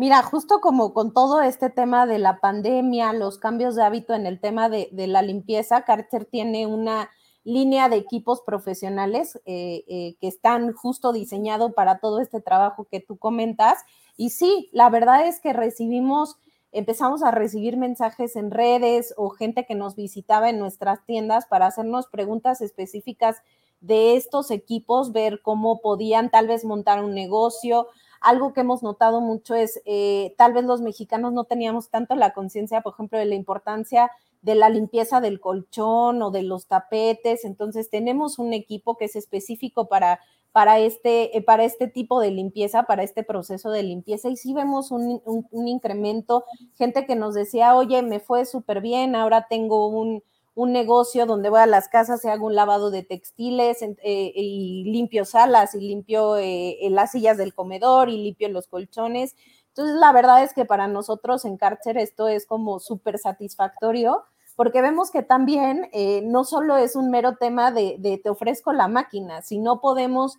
Mira, 0.00 0.22
justo 0.22 0.62
como 0.62 0.94
con 0.94 1.12
todo 1.12 1.42
este 1.42 1.68
tema 1.68 2.06
de 2.06 2.18
la 2.18 2.40
pandemia, 2.40 3.12
los 3.12 3.36
cambios 3.36 3.76
de 3.76 3.82
hábito 3.82 4.14
en 4.14 4.24
el 4.24 4.40
tema 4.40 4.70
de, 4.70 4.88
la 4.92 5.20
limpieza, 5.20 5.82
Karcher 5.82 6.24
tiene 6.24 6.66
una 6.66 7.10
línea 7.44 7.90
de 7.90 7.96
equipos 7.96 8.40
profesionales 8.40 9.38
eh, 9.44 9.84
eh, 9.88 10.16
que 10.18 10.26
están 10.26 10.72
justo 10.72 11.12
diseñados 11.12 11.74
para 11.74 11.98
todo 11.98 12.20
este 12.20 12.40
trabajo 12.40 12.86
que 12.90 13.00
tú 13.00 13.18
comentas. 13.18 13.80
Y 14.16 14.30
sí, 14.30 14.70
la 14.72 14.88
verdad 14.88 15.28
es 15.28 15.38
que 15.38 15.52
recibimos, 15.52 16.38
empezamos 16.72 17.22
a 17.22 17.30
recibir 17.30 17.76
mensajes 17.76 18.36
en 18.36 18.50
redes 18.50 19.12
o 19.18 19.28
gente 19.28 19.66
que 19.66 19.74
nos 19.74 19.96
visitaba 19.96 20.48
en 20.48 20.58
nuestras 20.58 21.04
tiendas 21.04 21.44
para 21.44 21.66
hacernos 21.66 22.06
preguntas 22.06 22.62
específicas 22.62 23.42
de 23.82 24.16
estos 24.16 24.50
equipos, 24.50 25.12
ver 25.12 25.42
cómo 25.42 25.82
podían 25.82 26.30
tal 26.30 26.46
vez 26.46 26.64
montar 26.64 27.04
un 27.04 27.14
negocio 27.14 27.88
algo 28.20 28.52
que 28.52 28.60
hemos 28.60 28.82
notado 28.82 29.20
mucho 29.20 29.54
es, 29.54 29.80
eh, 29.86 30.34
tal 30.36 30.52
vez 30.52 30.64
los 30.64 30.80
mexicanos 30.82 31.32
no 31.32 31.44
teníamos 31.44 31.88
tanto 31.90 32.14
la 32.14 32.32
conciencia, 32.32 32.82
por 32.82 32.94
ejemplo, 32.94 33.18
de 33.18 33.24
la 33.24 33.34
importancia 33.34 34.10
de 34.42 34.54
la 34.54 34.70
limpieza 34.70 35.20
del 35.20 35.40
colchón 35.40 36.22
o 36.22 36.30
de 36.30 36.42
los 36.42 36.66
tapetes. 36.66 37.44
Entonces, 37.44 37.90
tenemos 37.90 38.38
un 38.38 38.52
equipo 38.52 38.96
que 38.96 39.06
es 39.06 39.16
específico 39.16 39.88
para, 39.88 40.20
para, 40.52 40.78
este, 40.78 41.36
eh, 41.36 41.42
para 41.42 41.64
este 41.64 41.88
tipo 41.88 42.20
de 42.20 42.30
limpieza, 42.30 42.84
para 42.84 43.02
este 43.02 43.22
proceso 43.22 43.70
de 43.70 43.82
limpieza. 43.82 44.28
Y 44.28 44.36
sí 44.36 44.54
vemos 44.54 44.90
un, 44.90 45.20
un 45.24 45.68
incremento, 45.68 46.44
gente 46.74 47.06
que 47.06 47.16
nos 47.16 47.34
decía, 47.34 47.76
oye, 47.76 48.02
me 48.02 48.20
fue 48.20 48.46
súper 48.46 48.80
bien, 48.80 49.14
ahora 49.14 49.46
tengo 49.48 49.88
un, 49.88 50.22
un 50.60 50.72
negocio 50.72 51.24
donde 51.24 51.48
voy 51.48 51.60
a 51.60 51.66
las 51.66 51.88
casas 51.88 52.22
y 52.22 52.28
hago 52.28 52.44
un 52.44 52.54
lavado 52.54 52.90
de 52.90 53.02
textiles 53.02 53.80
eh, 53.80 54.32
y 54.34 54.84
limpio 54.92 55.24
salas 55.24 55.74
y 55.74 55.80
limpio 55.80 56.36
eh, 56.36 56.76
las 56.90 57.12
sillas 57.12 57.38
del 57.38 57.54
comedor 57.54 58.10
y 58.10 58.22
limpio 58.22 58.50
los 58.50 58.66
colchones. 58.66 59.36
Entonces, 59.68 59.96
la 59.96 60.12
verdad 60.12 60.42
es 60.44 60.52
que 60.52 60.66
para 60.66 60.86
nosotros 60.86 61.46
en 61.46 61.56
Karcher 61.56 61.96
esto 61.96 62.28
es 62.28 62.44
como 62.44 62.78
súper 62.78 63.18
satisfactorio 63.18 64.24
porque 64.54 64.82
vemos 64.82 65.10
que 65.10 65.22
también 65.22 65.88
eh, 65.94 66.20
no 66.26 66.44
solo 66.44 66.76
es 66.76 66.94
un 66.94 67.10
mero 67.10 67.36
tema 67.36 67.72
de, 67.72 67.96
de, 67.98 68.18
te 68.18 68.28
ofrezco 68.28 68.74
la 68.74 68.86
máquina, 68.86 69.40
sino 69.40 69.80
podemos 69.80 70.36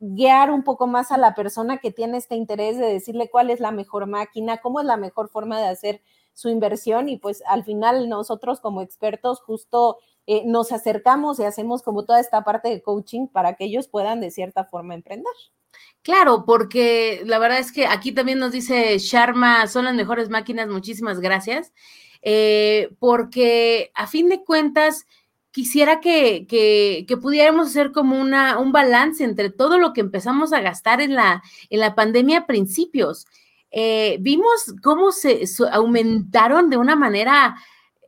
guiar 0.00 0.50
un 0.50 0.64
poco 0.64 0.88
más 0.88 1.12
a 1.12 1.16
la 1.16 1.36
persona 1.36 1.78
que 1.78 1.92
tiene 1.92 2.18
este 2.18 2.34
interés 2.34 2.76
de 2.76 2.86
decirle 2.86 3.30
cuál 3.30 3.50
es 3.50 3.60
la 3.60 3.70
mejor 3.70 4.06
máquina, 4.06 4.58
cómo 4.58 4.80
es 4.80 4.86
la 4.86 4.96
mejor 4.96 5.28
forma 5.28 5.60
de 5.60 5.68
hacer 5.68 6.02
su 6.36 6.50
inversión 6.50 7.08
y 7.08 7.16
pues 7.16 7.42
al 7.48 7.64
final 7.64 8.10
nosotros 8.10 8.60
como 8.60 8.82
expertos 8.82 9.40
justo 9.40 9.96
eh, 10.26 10.42
nos 10.44 10.70
acercamos 10.70 11.40
y 11.40 11.44
hacemos 11.44 11.82
como 11.82 12.04
toda 12.04 12.20
esta 12.20 12.44
parte 12.44 12.68
de 12.68 12.82
coaching 12.82 13.26
para 13.26 13.54
que 13.54 13.64
ellos 13.64 13.88
puedan 13.88 14.20
de 14.20 14.30
cierta 14.30 14.64
forma 14.64 14.94
emprender. 14.94 15.32
Claro, 16.02 16.44
porque 16.44 17.22
la 17.24 17.38
verdad 17.38 17.58
es 17.58 17.72
que 17.72 17.86
aquí 17.86 18.12
también 18.12 18.38
nos 18.38 18.52
dice 18.52 18.98
Sharma, 18.98 19.66
son 19.66 19.86
las 19.86 19.94
mejores 19.94 20.28
máquinas, 20.28 20.68
muchísimas 20.68 21.20
gracias, 21.20 21.72
eh, 22.20 22.90
porque 22.98 23.90
a 23.94 24.06
fin 24.06 24.28
de 24.28 24.44
cuentas 24.44 25.06
quisiera 25.52 26.00
que, 26.00 26.46
que, 26.46 27.16
pudiéramos 27.16 27.68
hacer 27.68 27.92
como 27.92 28.20
una, 28.20 28.58
un 28.58 28.72
balance 28.72 29.24
entre 29.24 29.48
todo 29.48 29.78
lo 29.78 29.94
que 29.94 30.02
empezamos 30.02 30.52
a 30.52 30.60
gastar 30.60 31.00
en 31.00 31.14
la, 31.14 31.42
en 31.70 31.80
la 31.80 31.94
pandemia 31.94 32.40
a 32.40 32.46
principios. 32.46 33.26
Eh, 33.70 34.18
vimos 34.20 34.74
cómo 34.82 35.12
se 35.12 35.42
aumentaron 35.72 36.70
de 36.70 36.76
una 36.76 36.96
manera 36.96 37.56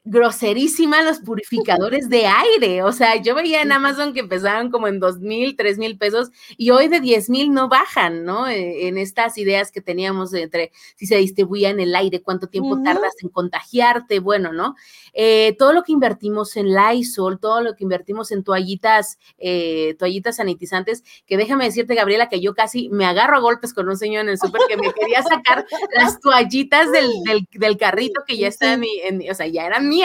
groserísima 0.09 1.03
los 1.03 1.19
purificadores 1.25 2.09
de 2.09 2.27
aire. 2.27 2.83
O 2.83 2.93
sea, 2.93 3.17
yo 3.17 3.35
veía 3.35 3.63
en 3.63 3.73
Amazon 3.73 4.15
que 4.15 4.21
empezaban 4.21 4.71
como 4.71 4.89
en 4.89 5.01
dos 5.01 5.19
mil, 5.19 5.57
tres 5.57 5.79
mil 5.79 5.99
pesos 5.99 6.31
y 6.57 6.71
hoy 6.71 6.89
de 6.89 7.01
diez 7.01 7.29
mil 7.29 7.53
no 7.53 7.69
bajan, 7.69 8.25
¿no? 8.25 8.49
E, 8.49 8.89
en 8.89 8.99
estas 8.99 9.39
ideas 9.39 9.71
que 9.71 9.81
teníamos 9.81 10.33
entre 10.35 10.73
si 10.97 11.07
se 11.07 11.17
distribuía 11.17 11.71
en 11.71 11.81
el 11.81 11.95
aire, 11.95 12.23
cuánto 12.23 12.49
tiempo 12.49 12.83
tardas 12.83 13.15
en 13.23 13.29
contagiarte, 13.29 14.21
bueno, 14.21 14.53
¿no? 14.53 14.75
Eh, 15.13 15.57
todo 15.59 15.73
lo 15.73 15.83
que 15.83 15.93
invertimos 15.93 16.57
en 16.57 16.75
Lysol, 16.75 17.39
todo 17.39 17.61
lo 17.61 17.75
que 17.75 17.85
invertimos 17.85 18.31
en 18.33 18.45
toallitas, 18.45 19.19
eh, 19.39 19.95
toallitas 19.99 20.37
sanitizantes, 20.37 21.05
que 21.27 21.37
déjame 21.37 21.65
decirte, 21.65 21.95
Gabriela, 21.95 22.29
que 22.29 22.41
yo 22.41 22.55
casi 22.55 22.89
me 22.89 23.05
agarro 23.05 23.37
a 23.37 23.41
golpes 23.41 23.75
con 23.75 23.89
un 23.89 23.97
señor 23.97 24.23
en 24.23 24.31
el 24.31 24.39
súper 24.39 24.63
que 24.69 24.77
me 24.77 24.93
quería 24.93 25.23
sacar 25.23 25.67
las 25.95 26.21
toallitas 26.21 26.91
del, 26.93 27.11
del, 27.53 27.77
carrito 27.77 28.23
que 28.27 28.37
ya 28.37 28.49
está 28.49 28.75
en 28.75 28.81
mi, 28.81 29.01
en, 29.03 29.31
o 29.31 29.35
sea, 29.35 29.47
ya 29.47 29.67
eran 29.67 29.89
mías. 29.89 29.98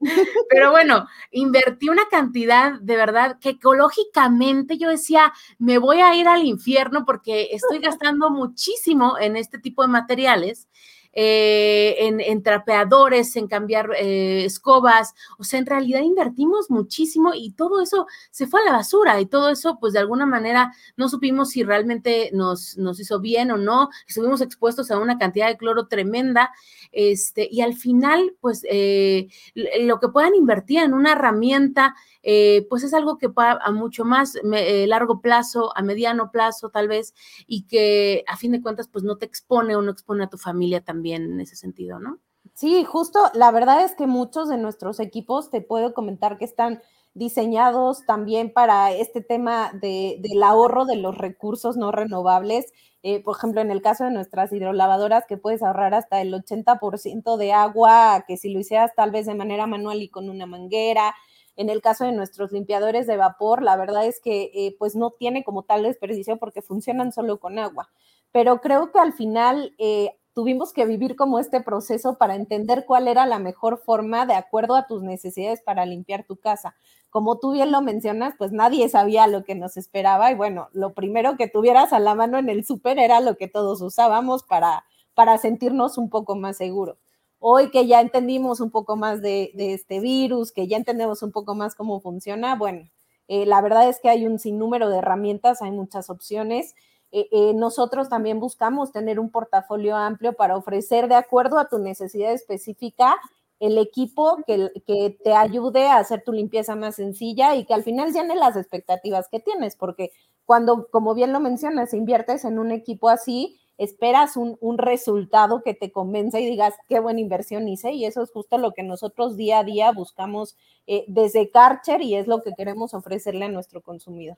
Pero 0.50 0.70
bueno, 0.70 1.06
invertí 1.30 1.88
una 1.88 2.06
cantidad 2.10 2.78
de 2.80 2.96
verdad 2.96 3.38
que 3.40 3.50
ecológicamente 3.50 4.76
yo 4.78 4.88
decía, 4.88 5.32
me 5.58 5.78
voy 5.78 6.00
a 6.00 6.14
ir 6.14 6.28
al 6.28 6.44
infierno 6.44 7.04
porque 7.06 7.48
estoy 7.52 7.78
gastando 7.78 8.30
muchísimo 8.30 9.18
en 9.18 9.36
este 9.36 9.58
tipo 9.58 9.82
de 9.82 9.88
materiales 9.88 10.68
eh, 11.16 11.94
en, 12.00 12.42
trapeadores, 12.42 13.36
en 13.36 13.46
cambiar 13.46 13.90
eh, 13.96 14.44
escobas, 14.44 15.14
o 15.38 15.44
sea, 15.44 15.60
en 15.60 15.66
realidad 15.66 16.00
invertimos 16.02 16.70
muchísimo 16.70 17.32
y 17.34 17.52
todo 17.52 17.80
eso 17.80 18.06
se 18.32 18.48
fue 18.48 18.60
a 18.62 18.64
la 18.64 18.72
basura 18.72 19.20
y 19.20 19.26
todo 19.26 19.50
eso, 19.50 19.78
pues 19.78 19.92
de 19.92 20.00
alguna 20.00 20.26
manera 20.26 20.72
no 20.96 21.08
supimos 21.08 21.50
si 21.50 21.62
realmente 21.62 22.30
nos, 22.32 22.76
nos 22.78 22.98
hizo 22.98 23.20
bien 23.20 23.52
o 23.52 23.56
no, 23.56 23.90
estuvimos 24.08 24.40
expuestos 24.40 24.90
a 24.90 24.98
una 24.98 25.16
cantidad 25.16 25.46
de 25.46 25.56
cloro 25.56 25.86
tremenda, 25.86 26.50
este, 26.90 27.48
y 27.50 27.60
al 27.60 27.74
final, 27.74 28.34
pues 28.40 28.64
eh, 28.68 29.28
lo 29.54 30.00
que 30.00 30.08
puedan 30.08 30.34
invertir 30.34 30.80
en 30.80 30.94
una 30.94 31.12
herramienta, 31.12 31.94
eh, 32.22 32.66
pues 32.70 32.82
es 32.82 32.94
algo 32.94 33.18
que 33.18 33.28
va 33.28 33.52
a 33.52 33.70
mucho 33.70 34.04
más 34.04 34.36
eh, 34.36 34.86
largo 34.88 35.20
plazo, 35.20 35.76
a 35.76 35.82
mediano 35.82 36.30
plazo 36.32 36.70
tal 36.70 36.88
vez, 36.88 37.14
y 37.46 37.66
que 37.66 38.24
a 38.26 38.36
fin 38.36 38.52
de 38.52 38.62
cuentas 38.62 38.88
pues 38.88 39.04
no 39.04 39.16
te 39.16 39.26
expone 39.26 39.76
o 39.76 39.82
no 39.82 39.92
expone 39.92 40.24
a 40.24 40.28
tu 40.28 40.38
familia 40.38 40.80
también 40.80 41.03
en 41.12 41.40
ese 41.40 41.56
sentido, 41.56 42.00
¿no? 42.00 42.18
Sí, 42.54 42.84
justo, 42.84 43.18
la 43.34 43.50
verdad 43.50 43.84
es 43.84 43.94
que 43.94 44.06
muchos 44.06 44.48
de 44.48 44.58
nuestros 44.58 45.00
equipos, 45.00 45.50
te 45.50 45.60
puedo 45.60 45.94
comentar 45.94 46.38
que 46.38 46.44
están 46.44 46.80
diseñados 47.14 48.04
también 48.06 48.52
para 48.52 48.92
este 48.92 49.20
tema 49.20 49.72
de, 49.72 50.16
del 50.20 50.42
ahorro 50.42 50.84
de 50.84 50.96
los 50.96 51.16
recursos 51.16 51.76
no 51.76 51.92
renovables. 51.92 52.72
Eh, 53.02 53.22
por 53.22 53.36
ejemplo, 53.36 53.60
en 53.60 53.70
el 53.70 53.82
caso 53.82 54.04
de 54.04 54.10
nuestras 54.10 54.52
hidrolavadoras, 54.52 55.24
que 55.26 55.36
puedes 55.36 55.62
ahorrar 55.62 55.94
hasta 55.94 56.20
el 56.20 56.34
80% 56.34 57.36
de 57.36 57.52
agua, 57.52 58.24
que 58.26 58.36
si 58.36 58.52
lo 58.52 58.58
hicieras 58.58 58.92
tal 58.96 59.10
vez 59.10 59.26
de 59.26 59.34
manera 59.34 59.66
manual 59.66 60.02
y 60.02 60.08
con 60.08 60.28
una 60.28 60.46
manguera, 60.46 61.14
en 61.56 61.70
el 61.70 61.80
caso 61.80 62.04
de 62.04 62.12
nuestros 62.12 62.50
limpiadores 62.50 63.06
de 63.06 63.16
vapor, 63.16 63.62
la 63.62 63.76
verdad 63.76 64.06
es 64.06 64.20
que 64.20 64.50
eh, 64.54 64.74
pues 64.78 64.96
no 64.96 65.12
tiene 65.12 65.44
como 65.44 65.62
tal 65.62 65.84
desperdicio 65.84 66.36
porque 66.36 66.62
funcionan 66.62 67.12
solo 67.12 67.38
con 67.38 67.58
agua. 67.58 67.90
Pero 68.32 68.60
creo 68.60 68.90
que 68.90 68.98
al 68.98 69.12
final 69.12 69.74
eh, 69.78 70.16
tuvimos 70.34 70.72
que 70.72 70.84
vivir 70.84 71.16
como 71.16 71.38
este 71.38 71.60
proceso 71.60 72.18
para 72.18 72.34
entender 72.34 72.84
cuál 72.86 73.08
era 73.08 73.24
la 73.24 73.38
mejor 73.38 73.78
forma 73.78 74.26
de 74.26 74.34
acuerdo 74.34 74.76
a 74.76 74.86
tus 74.86 75.02
necesidades 75.02 75.62
para 75.62 75.86
limpiar 75.86 76.24
tu 76.24 76.36
casa. 76.36 76.74
Como 77.10 77.38
tú 77.38 77.52
bien 77.52 77.72
lo 77.72 77.80
mencionas, 77.80 78.34
pues 78.36 78.52
nadie 78.52 78.88
sabía 78.88 79.26
lo 79.26 79.44
que 79.44 79.54
nos 79.54 79.76
esperaba 79.76 80.30
y 80.30 80.34
bueno, 80.34 80.68
lo 80.72 80.92
primero 80.92 81.36
que 81.36 81.48
tuvieras 81.48 81.92
a 81.92 82.00
la 82.00 82.14
mano 82.14 82.38
en 82.38 82.48
el 82.48 82.64
súper 82.64 82.98
era 82.98 83.20
lo 83.20 83.36
que 83.36 83.48
todos 83.48 83.80
usábamos 83.80 84.42
para, 84.42 84.84
para 85.14 85.38
sentirnos 85.38 85.96
un 85.96 86.10
poco 86.10 86.34
más 86.36 86.56
seguros 86.56 86.98
hoy 87.46 87.70
que 87.70 87.86
ya 87.86 88.00
entendimos 88.00 88.60
un 88.60 88.70
poco 88.70 88.96
más 88.96 89.20
de, 89.20 89.52
este 89.54 90.00
virus, 90.00 90.50
que 90.50 90.66
ya 90.66 90.78
entendemos 90.78 91.22
un 91.22 91.30
poco 91.30 91.54
más 91.54 91.74
cómo 91.74 92.00
funciona, 92.00 92.56
bueno, 92.56 92.88
eh, 93.28 93.44
la 93.44 93.60
verdad 93.60 93.86
es 93.86 94.00
que 94.00 94.08
hay 94.08 94.26
un 94.26 94.38
sinnúmero 94.38 94.88
de 94.88 94.96
herramientas, 94.96 95.60
hay 95.60 95.70
muchas 95.70 96.08
opciones. 96.08 96.74
Eh, 97.16 97.28
eh, 97.30 97.54
nosotros 97.54 98.08
también 98.08 98.40
buscamos 98.40 98.90
tener 98.90 99.20
un 99.20 99.30
portafolio 99.30 99.94
amplio 99.94 100.32
para 100.32 100.56
ofrecer 100.56 101.06
de 101.06 101.14
acuerdo 101.14 101.60
a 101.60 101.68
tu 101.68 101.78
necesidad 101.78 102.32
específica 102.32 103.14
el 103.60 103.78
equipo 103.78 104.38
que, 104.44 104.72
que, 104.84 105.16
te 105.22 105.32
ayude 105.32 105.86
a 105.86 105.98
hacer 105.98 106.24
tu 106.24 106.32
limpieza 106.32 106.74
más 106.74 106.96
sencilla 106.96 107.54
y 107.54 107.66
que 107.66 107.72
al 107.72 107.84
final 107.84 108.12
llene 108.12 108.34
las 108.34 108.56
expectativas 108.56 109.28
que 109.28 109.38
tienes, 109.38 109.76
porque 109.76 110.10
cuando, 110.44 110.88
como 110.90 111.14
bien 111.14 111.32
lo 111.32 111.38
mencionas, 111.38 111.94
inviertes 111.94 112.44
en 112.44 112.58
un 112.58 112.72
equipo 112.72 113.08
así, 113.08 113.60
esperas 113.78 114.36
un, 114.36 114.58
resultado 114.76 115.62
que 115.62 115.74
te 115.74 115.92
convenza 115.92 116.40
y 116.40 116.46
digas 116.46 116.74
qué 116.88 116.98
buena 116.98 117.20
inversión 117.20 117.68
hice 117.68 117.92
y 117.92 118.06
eso 118.06 118.24
es 118.24 118.32
justo 118.32 118.58
lo 118.58 118.72
que 118.72 118.82
nosotros 118.82 119.36
día 119.36 119.60
a 119.60 119.64
día 119.64 119.92
buscamos 119.92 120.56
eh, 120.88 121.04
desde 121.06 121.48
Karcher 121.48 122.02
y 122.02 122.16
es 122.16 122.26
lo 122.26 122.42
que 122.42 122.54
queremos 122.56 122.92
ofrecerle 122.92 123.44
a 123.44 123.50
nuestro 123.50 123.82
consumidor. 123.82 124.36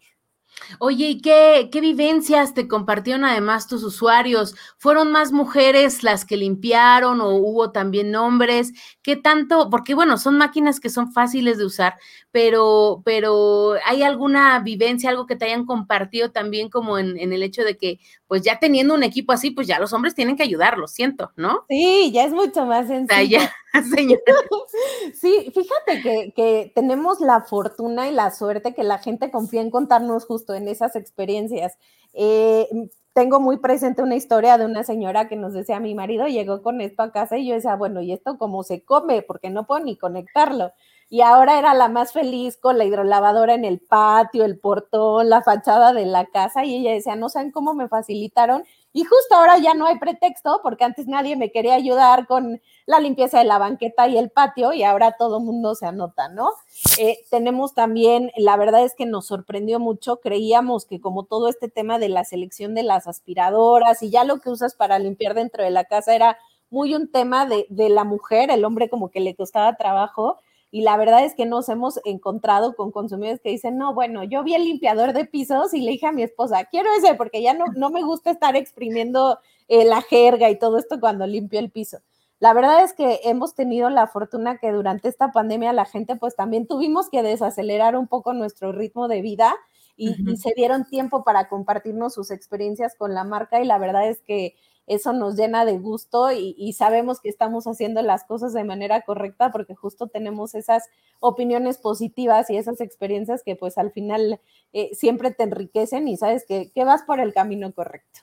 Oye, 0.78 1.08
¿y 1.10 1.20
qué, 1.20 1.68
qué, 1.70 1.80
vivencias 1.80 2.54
te 2.54 2.66
compartieron 2.66 3.24
además 3.24 3.66
tus 3.66 3.82
usuarios? 3.84 4.54
¿Fueron 4.78 5.12
más 5.12 5.30
mujeres 5.32 6.02
las 6.02 6.24
que 6.24 6.36
limpiaron 6.36 7.20
o 7.20 7.30
hubo 7.36 7.72
también 7.72 8.14
hombres? 8.16 8.72
¿Qué 9.02 9.16
tanto? 9.16 9.70
Porque 9.70 9.94
bueno, 9.94 10.18
son 10.18 10.38
máquinas 10.38 10.80
que 10.80 10.90
son 10.90 11.12
fáciles 11.12 11.58
de 11.58 11.66
usar, 11.66 11.94
pero, 12.32 13.02
pero 13.04 13.74
¿hay 13.84 14.02
alguna 14.02 14.58
vivencia, 14.60 15.10
algo 15.10 15.26
que 15.26 15.36
te 15.36 15.44
hayan 15.44 15.66
compartido 15.66 16.30
también 16.32 16.68
como 16.68 16.98
en, 16.98 17.18
en 17.18 17.32
el 17.32 17.42
hecho 17.42 17.62
de 17.62 17.76
que 17.76 18.00
pues 18.26 18.42
ya 18.42 18.58
teniendo 18.58 18.94
un 18.94 19.02
equipo 19.02 19.32
así, 19.32 19.50
pues 19.50 19.66
ya 19.66 19.78
los 19.78 19.92
hombres 19.92 20.14
tienen 20.14 20.36
que 20.36 20.42
ayudar, 20.42 20.78
lo 20.78 20.88
siento, 20.88 21.32
¿no? 21.36 21.64
Sí, 21.68 22.10
ya 22.12 22.24
es 22.24 22.32
mucho 22.32 22.66
más 22.66 22.86
sencillo. 22.88 23.38
sí, 25.20 25.52
fíjate 25.54 26.02
que, 26.02 26.32
que, 26.34 26.72
tenemos 26.74 27.20
la 27.20 27.42
fortuna 27.42 28.08
y 28.08 28.12
la 28.12 28.30
suerte 28.30 28.74
que 28.74 28.84
la 28.84 28.98
gente 28.98 29.30
confía 29.30 29.60
en 29.60 29.70
contarnos 29.70 30.24
justo 30.24 30.54
en 30.54 30.66
esas 30.68 30.96
experiencias. 30.96 31.78
Eh, 32.14 32.68
tengo 33.12 33.40
muy 33.40 33.58
presente 33.58 34.02
una 34.02 34.16
historia 34.16 34.58
de 34.58 34.64
una 34.64 34.82
señora 34.82 35.28
que 35.28 35.36
nos 35.36 35.52
decía, 35.52 35.80
mi 35.80 35.94
marido 35.94 36.26
llegó 36.26 36.62
con 36.62 36.80
esto 36.80 37.02
a 37.02 37.12
casa 37.12 37.38
y 37.38 37.46
yo 37.46 37.54
decía, 37.54 37.76
bueno, 37.76 38.00
¿y 38.00 38.12
esto 38.12 38.38
cómo 38.38 38.62
se 38.62 38.82
come? 38.82 39.22
Porque 39.22 39.50
no 39.50 39.66
puedo 39.66 39.84
ni 39.84 39.96
conectarlo 39.96 40.72
y 41.08 41.20
ahora 41.20 41.58
era 41.58 41.72
la 41.72 41.88
más 41.88 42.12
feliz 42.12 42.56
con 42.56 42.78
la 42.78 42.84
hidrolavadora 42.84 43.54
en 43.54 43.64
el 43.64 43.78
patio, 43.78 44.44
el 44.44 44.58
portón, 44.58 45.28
la 45.28 45.40
fachada 45.40 45.92
de 45.92 46.04
la 46.04 46.26
casa 46.26 46.64
y 46.64 46.74
ella 46.76 46.92
decía, 46.92 47.14
no 47.14 47.28
saben 47.28 47.52
cómo 47.52 47.74
me 47.74 47.88
facilitaron 47.88 48.64
y 48.92 49.04
justo 49.04 49.36
ahora 49.36 49.58
ya 49.58 49.74
no 49.74 49.86
hay 49.86 49.98
pretexto 49.98 50.58
porque 50.64 50.84
antes 50.84 51.06
nadie 51.06 51.36
me 51.36 51.52
quería 51.52 51.74
ayudar 51.74 52.26
con 52.26 52.60
la 52.86 52.98
limpieza 52.98 53.38
de 53.38 53.44
la 53.44 53.58
banqueta 53.58 54.08
y 54.08 54.18
el 54.18 54.30
patio 54.30 54.72
y 54.72 54.82
ahora 54.82 55.12
todo 55.16 55.38
mundo 55.38 55.76
se 55.76 55.86
anota, 55.86 56.28
¿no? 56.28 56.50
Eh, 56.98 57.18
tenemos 57.30 57.74
también, 57.74 58.32
la 58.36 58.56
verdad 58.56 58.84
es 58.84 58.94
que 58.94 59.06
nos 59.06 59.26
sorprendió 59.26 59.78
mucho, 59.78 60.16
creíamos 60.16 60.86
que 60.86 61.00
como 61.00 61.24
todo 61.24 61.48
este 61.48 61.68
tema 61.68 62.00
de 62.00 62.08
la 62.08 62.24
selección 62.24 62.74
de 62.74 62.82
las 62.82 63.06
aspiradoras 63.06 64.02
y 64.02 64.10
ya 64.10 64.24
lo 64.24 64.38
que 64.40 64.50
usas 64.50 64.74
para 64.74 64.98
limpiar 64.98 65.34
dentro 65.34 65.62
de 65.62 65.70
la 65.70 65.84
casa 65.84 66.14
era 66.16 66.36
muy 66.68 66.96
un 66.96 67.12
tema 67.12 67.46
de, 67.46 67.66
de 67.68 67.90
la 67.90 68.02
mujer, 68.02 68.50
el 68.50 68.64
hombre 68.64 68.88
como 68.88 69.10
que 69.10 69.20
le 69.20 69.36
costaba 69.36 69.76
trabajo 69.76 70.40
y 70.76 70.82
la 70.82 70.98
verdad 70.98 71.24
es 71.24 71.34
que 71.34 71.46
nos 71.46 71.70
hemos 71.70 71.98
encontrado 72.04 72.76
con 72.76 72.92
consumidores 72.92 73.40
que 73.40 73.48
dicen, 73.48 73.78
no, 73.78 73.94
bueno, 73.94 74.24
yo 74.24 74.44
vi 74.44 74.54
el 74.54 74.64
limpiador 74.64 75.14
de 75.14 75.24
pisos 75.24 75.72
y 75.72 75.80
le 75.80 75.92
dije 75.92 76.04
a 76.04 76.12
mi 76.12 76.22
esposa, 76.22 76.66
quiero 76.66 76.90
ese 76.98 77.14
porque 77.14 77.40
ya 77.40 77.54
no, 77.54 77.64
no 77.74 77.88
me 77.88 78.02
gusta 78.02 78.30
estar 78.30 78.56
exprimiendo 78.56 79.38
eh, 79.68 79.86
la 79.86 80.02
jerga 80.02 80.50
y 80.50 80.58
todo 80.58 80.76
esto 80.76 81.00
cuando 81.00 81.26
limpio 81.26 81.60
el 81.60 81.70
piso. 81.70 82.00
La 82.40 82.52
verdad 82.52 82.84
es 82.84 82.92
que 82.92 83.20
hemos 83.24 83.54
tenido 83.54 83.88
la 83.88 84.06
fortuna 84.06 84.58
que 84.58 84.70
durante 84.70 85.08
esta 85.08 85.32
pandemia 85.32 85.72
la 85.72 85.86
gente 85.86 86.14
pues 86.14 86.36
también 86.36 86.66
tuvimos 86.66 87.08
que 87.08 87.22
desacelerar 87.22 87.96
un 87.96 88.06
poco 88.06 88.34
nuestro 88.34 88.70
ritmo 88.72 89.08
de 89.08 89.22
vida 89.22 89.54
y, 89.96 90.30
y 90.30 90.36
se 90.36 90.52
dieron 90.54 90.84
tiempo 90.84 91.24
para 91.24 91.48
compartirnos 91.48 92.12
sus 92.12 92.30
experiencias 92.30 92.96
con 92.96 93.14
la 93.14 93.24
marca 93.24 93.62
y 93.62 93.64
la 93.64 93.78
verdad 93.78 94.06
es 94.10 94.20
que 94.20 94.56
eso 94.86 95.12
nos 95.12 95.36
llena 95.36 95.64
de 95.64 95.78
gusto 95.78 96.30
y, 96.32 96.72
sabemos 96.72 97.20
que 97.20 97.28
estamos 97.28 97.66
haciendo 97.66 98.02
las 98.02 98.24
cosas 98.24 98.52
de 98.52 98.64
manera 98.64 99.02
correcta 99.02 99.50
porque 99.50 99.74
justo 99.74 100.06
tenemos 100.08 100.54
esas 100.54 100.84
opiniones 101.20 101.78
positivas 101.78 102.50
y 102.50 102.56
esas 102.56 102.80
experiencias 102.80 103.42
que 103.42 103.56
pues 103.56 103.78
al 103.78 103.90
final 103.92 104.40
eh, 104.72 104.90
siempre 104.94 105.30
te 105.30 105.44
enriquecen 105.44 106.06
y 106.08 106.16
sabes 106.16 106.44
que, 106.46 106.70
vas 106.84 107.02
por 107.02 107.18
el 107.18 107.32
camino 107.32 107.72
correcto. 107.72 108.20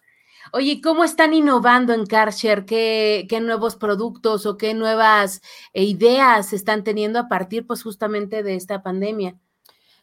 Oye, 0.54 0.82
¿cómo 0.82 1.04
están 1.04 1.34
innovando 1.34 1.94
en 1.94 2.06
Carshare? 2.06 2.66
¿Qué, 2.66 3.26
¿Qué, 3.30 3.42
nuevos 3.42 3.76
productos 3.76 4.46
o 4.46 4.58
qué 4.58 4.74
nuevas 4.74 5.42
eh, 5.74 5.84
ideas 5.84 6.54
están 6.54 6.84
teniendo 6.84 7.20
a 7.20 7.28
partir 7.28 7.66
pues 7.66 7.84
justamente 7.84 8.44
de 8.44 8.56
esta 8.56 8.84
pandemia? 8.84 9.38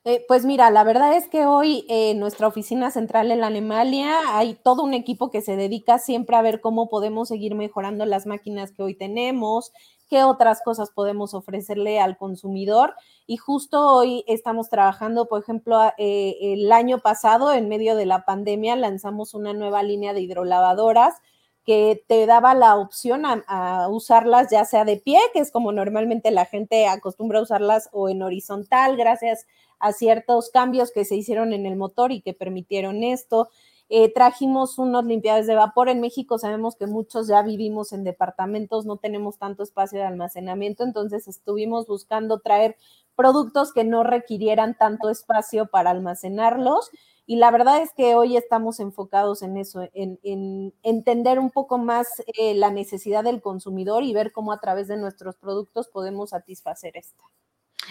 Eh, 0.05 0.25
pues 0.27 0.47
mira, 0.47 0.71
la 0.71 0.83
verdad 0.83 1.15
es 1.15 1.29
que 1.29 1.45
hoy 1.45 1.85
en 1.91 2.19
nuestra 2.19 2.47
oficina 2.47 2.91
central 2.91 3.31
en 3.31 3.45
Alemania 3.45 4.19
hay 4.33 4.55
todo 4.55 4.83
un 4.83 4.95
equipo 4.95 5.31
que 5.31 5.43
se 5.43 5.57
dedica 5.57 5.99
siempre 5.99 6.37
a 6.37 6.43
ver 6.43 6.63
cómo 6.63 6.89
podemos 6.89 7.29
seguir 7.29 7.55
mejorando 7.55 8.07
las 8.07 8.25
máquinas 8.25 8.73
que 8.73 8.83
hoy 8.83 8.95
tenemos, 8.95 9.73
qué 10.09 10.25
otras 10.25 10.63
cosas 10.65 10.91
podemos 10.91 11.35
ofrecerle 11.35 12.01
al 12.01 12.17
consumidor. 12.17 12.95
Y 13.27 13.37
justo 13.37 13.95
hoy 13.95 14.25
estamos 14.27 14.71
trabajando, 14.71 15.27
por 15.29 15.43
ejemplo, 15.43 15.79
eh, 15.99 16.37
el 16.41 16.73
año 16.73 17.01
pasado, 17.01 17.53
en 17.53 17.69
medio 17.69 17.95
de 17.95 18.07
la 18.07 18.25
pandemia, 18.25 18.77
lanzamos 18.77 19.35
una 19.35 19.53
nueva 19.53 19.83
línea 19.83 20.15
de 20.15 20.23
hidrolavadoras 20.23 21.17
que 21.65 22.03
te 22.09 22.27
daba 22.27 22.55
la 22.55 22.77
opción 22.77 23.25
a, 23.25 23.89
usarlas 23.91 24.51
ya 24.51 24.65
sea 24.65 24.85
de 24.85 24.97
pie, 24.97 25.19
que 25.33 25.41
es 25.41 25.51
como 25.51 25.73
normalmente 25.73 26.31
la 26.31 26.47
gente 26.47 26.87
acostumbra 26.87 27.43
usarlas, 27.43 27.89
o 27.93 28.09
en 28.09 28.23
horizontal, 28.23 28.97
gracias 28.97 29.47
a 29.79 29.93
ciertos 29.93 30.51
cambios 30.51 30.91
que 30.93 31.05
se 31.05 31.17
hicieron 31.17 31.53
en 31.53 31.67
el 31.67 31.77
motor 31.77 32.13
y 32.13 32.21
que 32.21 32.35
permitieron 32.35 33.03
esto. 33.03 33.49
Eh, 33.93 34.13
trajimos 34.13 34.79
unos 34.79 35.05
limpiadores 35.05 35.49
de 35.49 35.57
vapor. 35.57 35.89
En 35.89 36.01
México 36.01 36.39
sabemos 36.39 36.77
que 36.77 36.87
muchos 36.87 37.27
ya 37.27 37.43
vivimos 37.43 37.93
en 37.93 38.05
departamentos, 38.05 38.87
no 38.87 38.99
tenemos 38.99 39.37
tanto 39.37 39.65
espacio 39.65 39.99
de 39.99 40.07
almacenamiento, 40.07 40.85
entonces 40.85 41.27
estuvimos 41.27 41.89
buscando 41.89 42.39
traer 42.39 42.77
productos 43.17 43.73
que 43.73 43.83
no 43.83 44.05
requirieran 44.05 44.77
tanto 44.79 45.11
espacio 45.11 45.67
para 45.67 45.91
almacenarlos. 45.91 46.91
Y 47.31 47.37
la 47.37 47.53
verdad 47.53 47.81
es 47.81 47.93
que 47.93 48.17
hoy 48.17 48.37
estamos 48.37 48.81
enfocados 48.81 49.43
en 49.43 49.57
eso, 49.57 49.89
en, 49.95 50.75
entender 50.83 51.39
un 51.39 51.53
poco 51.53 51.79
más 51.79 52.09
eh, 52.37 52.55
la 52.55 52.73
necesidad 52.73 53.23
del 53.23 53.41
consumidor 53.41 54.03
y 54.03 54.13
ver 54.13 54.33
cómo 54.33 54.51
a 54.51 54.59
través 54.59 54.89
de 54.89 54.97
nuestros 54.97 55.37
productos 55.37 55.87
podemos 55.87 56.31
satisfacer 56.31 56.97
esta. 56.97 57.23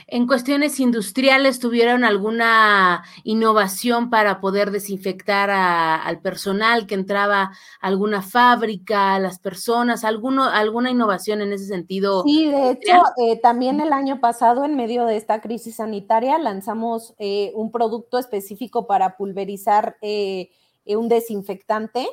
En 0.08 0.28
cuestiones 0.28 0.80
industriales, 0.80 1.60
¿tuvieron 1.60 2.04
alguna 2.04 3.04
innovación 3.24 4.10
para 4.10 4.40
poder 4.40 4.72
desinfectar 4.72 5.50
al 5.50 6.22
personal 6.22 6.88
que 6.88 6.96
entraba 6.96 7.42
a 7.42 7.52
alguna 7.80 8.22
fábrica, 8.22 9.16
a 9.16 9.20
las 9.20 9.40
personas? 9.40 10.04
¿Alguno, 10.04 10.46
¿Alguna 10.46 10.92
innovación 10.92 11.42
en 11.42 11.54
ese 11.54 11.66
sentido? 11.66 12.24
Sí, 12.24 12.50
de 12.50 12.72
hecho, 12.72 13.02
eh, 13.18 13.40
también 13.42 13.80
el 13.82 13.94
año 13.94 14.20
pasado, 14.20 14.66
en 14.66 14.76
medio 14.76 15.06
de 15.06 15.18
esta 15.18 15.42
crisis 15.42 15.76
sanitaria, 15.76 16.38
lanzamos 16.38 17.16
eh, 17.20 17.52
un 17.56 17.72
producto 17.72 18.18
específico 18.18 18.88
para 18.88 19.18
pulverizar 19.18 19.98
eh, 20.02 20.50
un 20.86 21.08
desinfectante. 21.08 22.08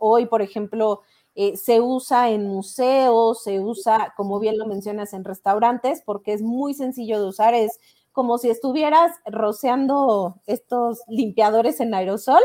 hoy, 0.00 0.26
por 0.26 0.42
ejemplo, 0.42 1.02
eh, 1.34 1.56
se 1.56 1.80
usa 1.80 2.30
en 2.30 2.46
museos, 2.46 3.42
se 3.42 3.60
usa, 3.60 4.12
como 4.16 4.38
bien 4.38 4.58
lo 4.58 4.66
mencionas, 4.66 5.12
en 5.14 5.24
restaurantes, 5.24 6.02
porque 6.04 6.32
es 6.32 6.42
muy 6.42 6.74
sencillo 6.74 7.20
de 7.20 7.28
usar, 7.28 7.54
es 7.54 7.78
como 8.12 8.36
si 8.36 8.50
estuvieras 8.50 9.12
rociando 9.24 10.36
estos 10.46 11.00
limpiadores 11.08 11.80
en 11.80 11.94
aerosol, 11.94 12.42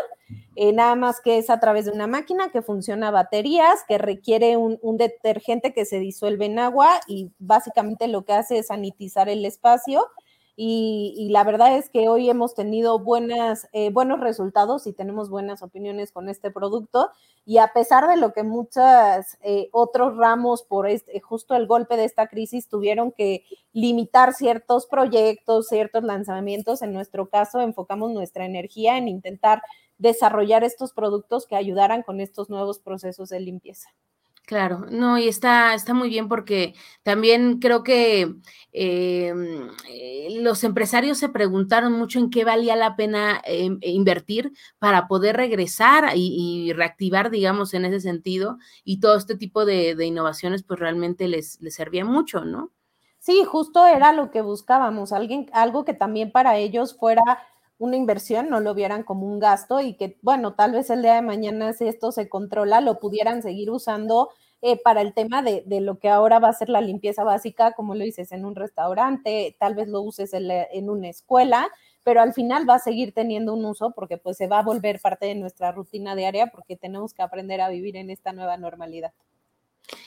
eh, 0.56 0.72
nada 0.72 0.96
más 0.96 1.20
que 1.20 1.38
es 1.38 1.50
a 1.50 1.60
través 1.60 1.86
de 1.86 1.92
una 1.92 2.08
máquina 2.08 2.50
que 2.52 2.62
funciona 2.62 3.10
a 3.10 3.12
baterías, 3.12 3.84
que 3.88 3.98
requiere 3.98 4.56
un, 4.56 4.80
un, 4.82 4.98
detergente 4.98 5.74
que 5.74 5.86
se 5.86 6.00
disuelve 6.00 6.46
en 6.46 6.60
agua 6.60 7.02
y 7.08 7.32
básicamente 7.38 8.08
lo 8.08 8.24
que 8.24 8.34
hace 8.34 8.60
es 8.60 8.68
sanitizar 8.68 9.28
el 9.28 9.46
espacio 9.46 10.08
y, 10.60 11.28
la 11.30 11.44
verdad 11.44 11.78
es 11.78 11.88
que 11.88 12.10
hoy 12.10 12.32
hemos 12.32 12.56
tenido 12.56 12.98
buenas, 12.98 13.70
eh, 13.74 13.92
buenos 13.92 14.20
resultados 14.20 14.88
y 14.88 14.94
tenemos 14.94 15.30
buenas 15.30 15.62
opiniones 15.62 16.12
con 16.12 16.30
este 16.30 16.50
producto. 16.50 17.12
Y 17.46 17.60
a 17.60 17.74
pesar 17.74 18.08
de 18.08 18.18
lo 18.18 18.34
que 18.34 18.42
muchos 18.42 18.84
eh, 19.44 19.70
otros 19.72 20.18
ramos 20.18 20.64
por 20.64 20.88
este, 20.88 21.20
justo 21.22 21.56
el 21.56 21.68
golpe 21.68 21.96
de 21.96 22.06
esta 22.06 22.26
crisis 22.26 22.68
tuvieron 22.70 23.12
que 23.12 23.44
limitar 23.72 24.34
ciertos 24.34 24.88
proyectos, 24.88 25.68
ciertos 25.68 26.04
lanzamientos, 26.04 26.82
en 26.82 26.92
nuestro 26.92 27.30
caso 27.30 27.62
enfocamos 27.62 28.12
nuestra 28.12 28.44
energía 28.46 28.98
en 28.98 29.10
intentar 29.10 29.62
desarrollar 30.00 30.64
estos 30.64 30.92
productos 30.92 31.46
que 31.46 31.56
ayudaran 31.56 32.02
con 32.02 32.20
estos 32.20 32.50
nuevos 32.50 32.80
procesos 32.80 33.30
de 33.30 33.42
limpieza. 33.42 33.90
Claro, 34.48 34.86
no, 34.90 35.18
y 35.18 35.28
está, 35.28 35.74
está 35.74 35.94
muy 35.94 36.08
bien 36.08 36.30
porque 36.30 36.74
también 37.04 37.60
creo 37.60 37.84
que 37.84 38.34
em, 38.72 39.70
eh, 39.90 40.30
los 40.40 40.64
empresarios 40.64 41.18
se 41.18 41.28
preguntaron 41.28 41.92
mucho 41.92 42.18
en 42.18 42.30
qué 42.30 42.46
valía 42.46 42.78
la 42.78 42.96
pena 42.96 43.42
em, 43.44 43.78
invertir 43.82 44.54
para 44.80 45.10
poder 45.10 45.36
regresar 45.36 46.14
y, 46.16 46.72
reactivar, 46.72 47.30
digamos, 47.30 47.74
en 47.74 47.84
ese 47.84 48.00
sentido, 48.00 48.58
y 48.86 49.02
todo 49.02 49.18
este 49.18 49.36
tipo 49.36 49.66
de, 49.66 49.98
innovaciones, 50.06 50.64
pues 50.64 50.80
realmente 50.80 51.28
les, 51.28 51.60
les 51.60 51.76
servía 51.76 52.06
mucho, 52.06 52.46
¿no? 52.46 52.72
Sí, 53.20 53.44
justo 53.44 53.86
era 53.86 54.14
lo 54.14 54.32
que 54.32 54.40
buscábamos, 54.42 55.12
alguien, 55.12 55.50
algo 55.52 55.84
que 55.84 55.94
también 55.94 56.32
para 56.32 56.56
ellos 56.58 56.96
fuera 56.98 57.22
una 57.80 57.96
inversión, 57.96 58.50
no 58.50 58.60
lo 58.60 58.74
vieran 58.74 59.04
como 59.04 59.28
un 59.28 59.40
gasto 59.40 59.82
y 59.82 59.94
que, 59.96 60.18
bueno, 60.22 60.56
tal 60.56 60.72
vez 60.72 60.90
el 60.90 61.02
día 61.02 61.16
de 61.16 61.22
mañana 61.22 61.74
si 61.74 61.88
esto 61.88 62.12
se 62.12 62.30
controla, 62.30 62.82
lo 62.82 63.00
pudieran 63.00 63.42
seguir 63.42 63.70
usando 63.70 64.30
eh, 64.62 64.82
para 64.82 65.02
el 65.02 65.14
tema 65.14 65.44
de, 65.44 65.64
lo 65.82 66.00
que 66.00 66.10
ahora 66.10 66.40
va 66.40 66.50
a 66.50 66.54
ser 66.54 66.70
la 66.70 66.82
limpieza 66.82 67.24
básica, 67.24 67.74
como 67.74 67.94
lo 67.94 68.04
dices, 68.04 68.32
en 68.32 68.46
un 68.46 68.56
restaurante, 68.56 69.56
tal 69.60 69.76
vez 69.76 69.88
lo 69.88 70.02
uses 70.02 70.34
en, 70.34 70.50
en 70.50 70.90
una 70.90 71.10
escuela, 71.10 71.70
pero 72.04 72.22
al 72.22 72.34
final 72.34 72.68
va 72.68 72.76
a 72.76 72.80
seguir 72.80 73.14
teniendo 73.14 73.54
un 73.54 73.66
uso 73.66 73.92
porque 73.92 74.18
pues 74.18 74.38
se 74.38 74.48
va 74.48 74.60
a 74.60 74.64
volver 74.64 75.00
parte 75.00 75.28
de 75.28 75.36
nuestra 75.36 75.72
rutina 75.72 76.16
diaria 76.16 76.48
porque 76.48 76.76
tenemos 76.76 77.14
que 77.14 77.22
aprender 77.22 77.62
a 77.62 77.70
vivir 77.70 77.96
en 77.98 78.10
esta 78.10 78.34
nueva 78.34 78.58
normalidad. 78.58 79.12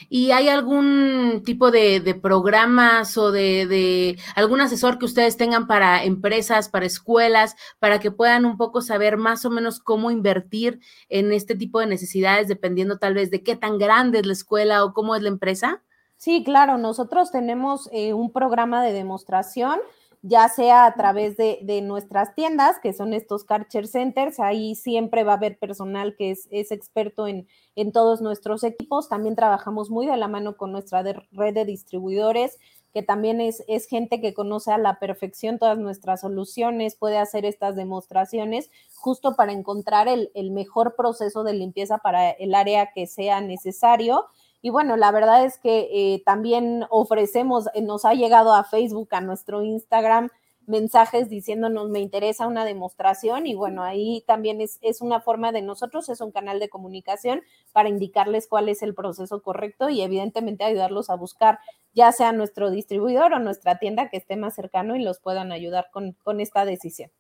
¿Y 0.09 0.33
hay 0.33 0.49
algún 0.49 1.43
tipo 1.45 1.71
de, 1.71 2.19
programas 2.21 3.17
o 3.17 3.31
de, 3.31 4.19
algún 4.35 4.61
asesor 4.61 4.99
que 4.99 5.05
ustedes 5.05 5.37
tengan 5.37 5.67
para 5.67 6.05
empresas, 6.05 6.69
para 6.69 6.87
escuelas, 6.87 7.57
para 7.79 8.01
que 8.01 8.11
puedan 8.11 8.45
un 8.45 8.57
poco 8.57 8.83
saber 8.83 9.17
más 9.17 9.45
o 9.45 9.51
menos 9.51 9.81
cómo 9.81 10.11
invertir 10.11 10.81
en 11.09 11.33
este 11.33 11.55
tipo 11.55 11.81
de 11.81 11.87
necesidades, 11.87 12.49
dependiendo 12.49 12.99
tal 12.99 13.15
vez 13.15 13.31
de 13.31 13.43
qué 13.43 13.57
tan 13.57 13.79
grande 13.79 14.19
es 14.19 14.27
la 14.27 14.33
escuela 14.33 14.85
o 14.85 14.93
cómo 14.93 15.15
es 15.15 15.23
la 15.23 15.29
empresa? 15.29 15.83
Sí, 16.17 16.45
claro, 16.45 16.77
nosotros 16.77 17.31
tenemos 17.31 17.89
eh, 17.93 18.13
un 18.13 18.31
programa 18.31 18.83
de 18.85 18.93
demostración 18.93 19.81
ya 20.23 20.49
sea 20.49 20.85
a 20.85 20.95
través 20.95 21.37
de, 21.37 21.81
nuestras 21.83 22.35
tiendas, 22.35 22.79
que 22.83 22.93
son 22.93 23.15
estos 23.15 23.45
Karcher 23.45 23.87
Centers, 23.87 24.39
ahí 24.39 24.75
siempre 24.75 25.25
va 25.25 25.33
a 25.33 25.37
haber 25.37 25.59
personal 25.59 26.15
que 26.15 26.31
es, 26.31 26.47
experto 26.51 27.27
en, 27.27 27.47
todos 27.93 28.21
nuestros 28.21 28.63
equipos. 28.63 29.09
También 29.09 29.35
trabajamos 29.35 29.89
muy 29.89 30.07
de 30.07 30.17
la 30.19 30.29
mano 30.29 30.57
con 30.59 30.73
nuestra 30.73 31.03
red 31.03 31.55
de 31.55 31.65
distribuidores, 31.65 32.59
que 32.93 33.03
también 33.03 33.41
es, 33.41 33.65
es, 33.69 33.87
gente 33.87 34.21
que 34.21 34.35
conoce 34.35 34.73
a 34.73 34.79
la 34.79 34.99
perfección 34.99 35.59
todas 35.59 35.79
nuestras 35.79 36.21
soluciones, 36.21 36.97
puede 36.97 37.17
hacer 37.17 37.47
estas 37.47 37.77
demostraciones 37.77 38.71
justo 38.95 39.37
para 39.37 39.53
encontrar 39.53 40.09
el, 40.09 40.31
el 40.35 40.51
mejor 40.51 40.97
proceso 40.97 41.45
de 41.45 41.55
limpieza 41.55 41.99
para 41.99 42.31
el 42.31 42.55
área 42.55 42.93
que 42.93 43.07
sea 43.07 43.41
necesario 43.41 44.27
y 44.63 44.71
bueno, 44.71 44.97
la 44.97 45.11
verdad 45.11 45.45
es 45.45 45.59
que 45.59 45.89
eh, 45.93 46.23
también 46.25 46.85
ofrecemos, 46.91 47.69
eh, 47.75 47.83
nos 47.83 48.05
ha 48.05 48.15
llegado 48.15 48.53
a 48.55 48.65
Facebook, 48.65 49.09
a 49.13 49.21
nuestro 49.21 49.63
Instagram, 49.63 50.29
mensajes 50.67 51.29
diciéndonos 51.29 51.89
me 51.89 52.01
interesa 52.01 52.47
una 52.47 52.65
demostración 52.65 53.47
y 53.47 53.55
bueno, 53.55 53.83
ahí 53.83 54.23
también 54.27 54.61
es, 54.61 54.79
es, 54.83 55.01
una 55.01 55.21
forma 55.21 55.51
de 55.53 55.63
nosotros, 55.63 56.09
es 56.09 56.21
un 56.21 56.31
canal 56.31 56.61
de 56.61 56.69
comunicación 56.69 57.43
para 57.73 57.89
indicarles 57.89 58.47
cuál 58.47 58.69
es 58.69 58.83
el 58.83 58.95
proceso 58.95 59.43
correcto 59.43 59.89
y 59.89 60.03
evidentemente 60.03 60.65
ayudarlos 60.65 61.11
a 61.11 61.17
buscar 61.17 61.59
ya 61.93 62.13
sea 62.13 62.33
nuestro 62.33 62.71
distribuidor 62.71 63.33
o 63.33 63.41
nuestra 63.41 63.79
tienda 63.79 64.11
que 64.11 64.19
esté 64.19 64.37
más 64.37 64.55
cercano 64.55 64.95
y 64.95 65.03
los 65.03 65.19
puedan 65.19 65.51
ayudar 65.53 65.89
con, 65.91 66.13
con 66.23 66.41
esta 66.41 66.65
decisión. 66.65 67.11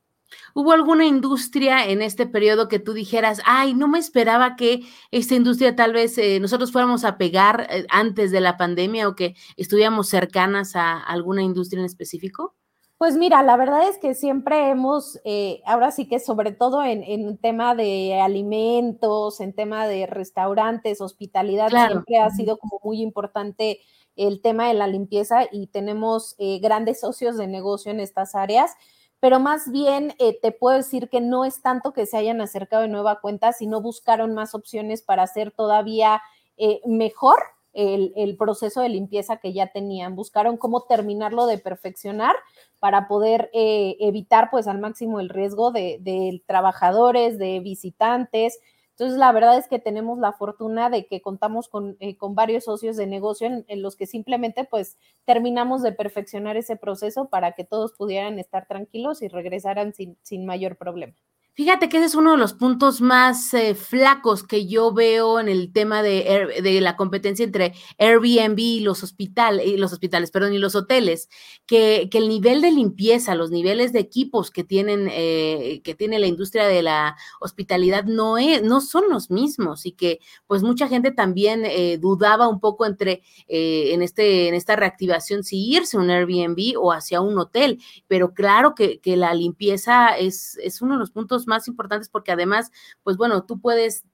¿Hubo 0.55 0.73
alguna 0.73 1.07
industria 1.07 1.87
en 1.87 2.03
este 2.03 2.27
periodo 2.27 2.69
que 2.69 2.79
tú 2.79 2.93
dijeras, 2.93 3.41
ay, 3.45 3.75
no 3.75 3.89
me 3.89 3.99
esperaba 3.99 4.57
que 4.57 4.83
esta 5.11 5.35
industria 5.35 5.77
tal 5.77 5.93
vez 5.93 6.17
eh, 6.19 6.41
nosotros 6.41 6.73
fuéramos 6.73 7.05
a 7.05 7.19
pegar 7.19 7.67
eh, 7.71 7.87
antes 7.89 8.31
de 8.31 8.41
la 8.41 8.57
pandemia 8.57 9.09
o 9.09 9.15
que 9.15 9.35
estuviéramos 9.57 10.09
cercanas 10.09 10.77
a 10.77 10.99
alguna 10.99 11.43
industria 11.43 11.81
en 11.81 11.87
específico? 11.87 12.55
Pues 12.99 13.17
mira, 13.17 13.43
la 13.43 13.57
verdad 13.57 13.89
es 13.89 13.97
que 13.97 14.15
siempre 14.15 14.69
hemos, 14.69 15.19
eh, 15.25 15.63
ahora 15.65 15.91
sí 15.91 16.07
que 16.07 16.21
sobre 16.21 16.53
todo 16.53 16.85
en, 16.85 17.03
en 17.03 17.39
tema 17.39 17.75
de 17.75 18.21
alimentos, 18.21 19.41
en 19.41 19.55
tema 19.55 19.87
de 19.87 20.07
restaurantes, 20.07 21.01
hospitalidad, 21.01 21.71
siempre 21.71 22.19
ha 22.19 22.29
sido 22.29 22.59
como 22.59 22.79
muy 22.85 23.01
importante 23.01 23.81
el 24.17 24.43
tema 24.43 24.69
de 24.69 24.75
la 24.75 24.87
limpieza 24.87 25.47
y 25.51 25.69
tenemos 25.69 26.37
grandes 26.61 27.01
socios 27.01 27.39
de 27.39 27.47
negocio 27.47 27.91
en 27.91 28.01
estas 28.01 28.35
áreas 28.35 28.73
pero 29.21 29.39
más 29.39 29.71
bien 29.71 30.15
eh, 30.19 30.39
te 30.41 30.51
puedo 30.51 30.79
decir 30.79 31.09
que 31.11 31.21
no 31.21 31.45
es 31.45 31.61
tanto 31.63 31.93
que 31.93 32.07
se 32.07 32.17
hayan 32.17 32.41
acercado 32.41 32.83
de 32.83 32.89
nueva 32.89 33.21
cuenta, 33.21 33.53
sino 33.53 33.83
buscaron 33.83 34.35
más 34.35 34.55
opciones 34.55 35.03
para 35.03 35.23
hacer 35.23 35.53
todavía 35.53 36.23
eh, 36.57 36.81
mejor 36.87 37.39
el, 37.73 38.37
proceso 38.37 38.81
de 38.81 38.89
limpieza 38.89 39.37
que 39.37 39.53
ya 39.53 39.69
tenían. 39.69 40.17
Buscaron 40.17 40.57
cómo 40.57 40.83
terminarlo 40.83 41.47
de 41.47 41.59
perfeccionar 41.59 42.35
para 42.81 43.07
poder 43.07 43.51
eh, 43.53 43.97
evitar 44.01 44.51
pues 44.51 44.67
al 44.67 44.81
máximo 44.81 45.21
el 45.21 45.29
riesgo 45.29 45.71
de, 45.71 45.99
de 46.01 46.43
trabajadores, 46.47 47.39
de 47.39 47.61
visitantes, 47.61 48.59
entonces, 49.01 49.19
la 49.19 49.33
verdad 49.33 49.57
es 49.57 49.67
que 49.67 49.79
tenemos 49.79 50.19
la 50.19 50.35
fortuna 50.35 50.91
de 50.91 51.07
que 51.07 51.23
contamos 51.23 51.69
con, 51.69 51.97
eh, 52.01 52.19
varios 52.21 52.65
socios 52.65 52.99
de 52.99 53.07
negocio 53.07 53.47
en, 53.67 53.83
los 53.83 53.97
que 53.97 54.07
simplemente 54.07 54.65
pues 54.65 54.99
terminamos 55.25 55.83
de 55.83 55.93
perfeccionar 55.93 56.59
ese 56.59 56.77
proceso 56.77 57.31
para 57.31 57.53
que 57.53 57.65
todos 57.65 57.95
pudieran 57.95 58.39
estar 58.39 58.67
tranquilos 58.67 59.23
y 59.23 59.29
regresaran 59.29 59.95
sin, 59.95 60.19
sin 60.21 60.45
mayor 60.45 60.77
problema. 60.77 61.15
Fíjate 61.61 61.91
que 61.91 61.99
ese 61.99 62.07
es 62.07 62.15
uno 62.15 62.31
de 62.31 62.39
los 62.39 62.55
puntos 62.55 63.03
más 63.03 63.53
eh, 63.53 63.75
flacos 63.75 64.45
que 64.45 64.67
yo 64.67 64.95
veo 64.95 65.39
en 65.39 65.47
el 65.47 65.75
tema 65.75 66.03
de, 66.03 66.59
de, 66.63 66.81
la 66.81 66.97
competencia 66.97 67.45
entre 67.45 67.75
Airbnb 67.99 68.59
y 68.59 68.81
los 68.81 69.03
hospitales, 69.03 69.67
y 69.67 69.77
los 69.77 69.93
hospitales, 69.93 70.31
perdón, 70.31 70.55
y 70.55 70.59
los 70.59 70.75
hoteles, 70.75 71.29
que, 71.67 72.09
que, 72.11 72.17
el 72.17 72.31
nivel 72.31 72.63
de 72.63 72.73
limpieza, 72.73 73.35
los 73.35 73.51
niveles 73.51 73.93
de 73.93 73.99
equipos 73.99 74.51
que 74.51 74.65
tienen, 74.65 75.11
eh, 75.13 75.83
que 75.85 75.95
tiene 75.95 76.19
la 76.19 76.29
industria 76.29 76.67
de 76.67 76.83
la 76.83 77.19
hospitalidad 77.43 78.05
no, 78.05 78.39
es, 78.39 78.63
no 78.63 78.81
son 78.81 79.11
los 79.11 79.31
mismos 79.31 79.85
y 79.85 79.93
que 79.93 80.21
pues 80.47 80.63
mucha 80.63 80.89
gente 80.89 81.11
también 81.11 81.67
eh, 81.67 81.99
dudaba 81.99 82.49
un 82.49 82.61
poco 82.61 82.87
entre 82.87 83.23
en, 83.49 84.01
este, 84.01 84.49
en 84.49 84.55
esta 84.55 84.77
reactivación 84.77 85.45
si 85.45 85.71
irse 85.71 85.99
a 85.99 86.01
un 86.01 86.09
Airbnb 86.09 86.79
o 86.79 86.91
hacia 86.91 87.21
un 87.21 87.39
hotel, 87.39 87.83
pero 88.09 88.33
claro 88.33 88.75
que, 88.75 88.99
que 88.99 89.19
la 89.19 89.35
limpieza 89.35 90.17
es, 90.17 90.57
es 90.63 90.81
uno 90.81 90.95
de 90.95 91.01
los 91.01 91.11
puntos 91.11 91.49
más 91.51 91.69
importantes 91.69 92.09
porque 92.09 92.33
además, 92.33 92.71
pues 93.03 93.19
bueno, 93.19 93.45
tú 93.45 93.61
puedes 93.61 94.05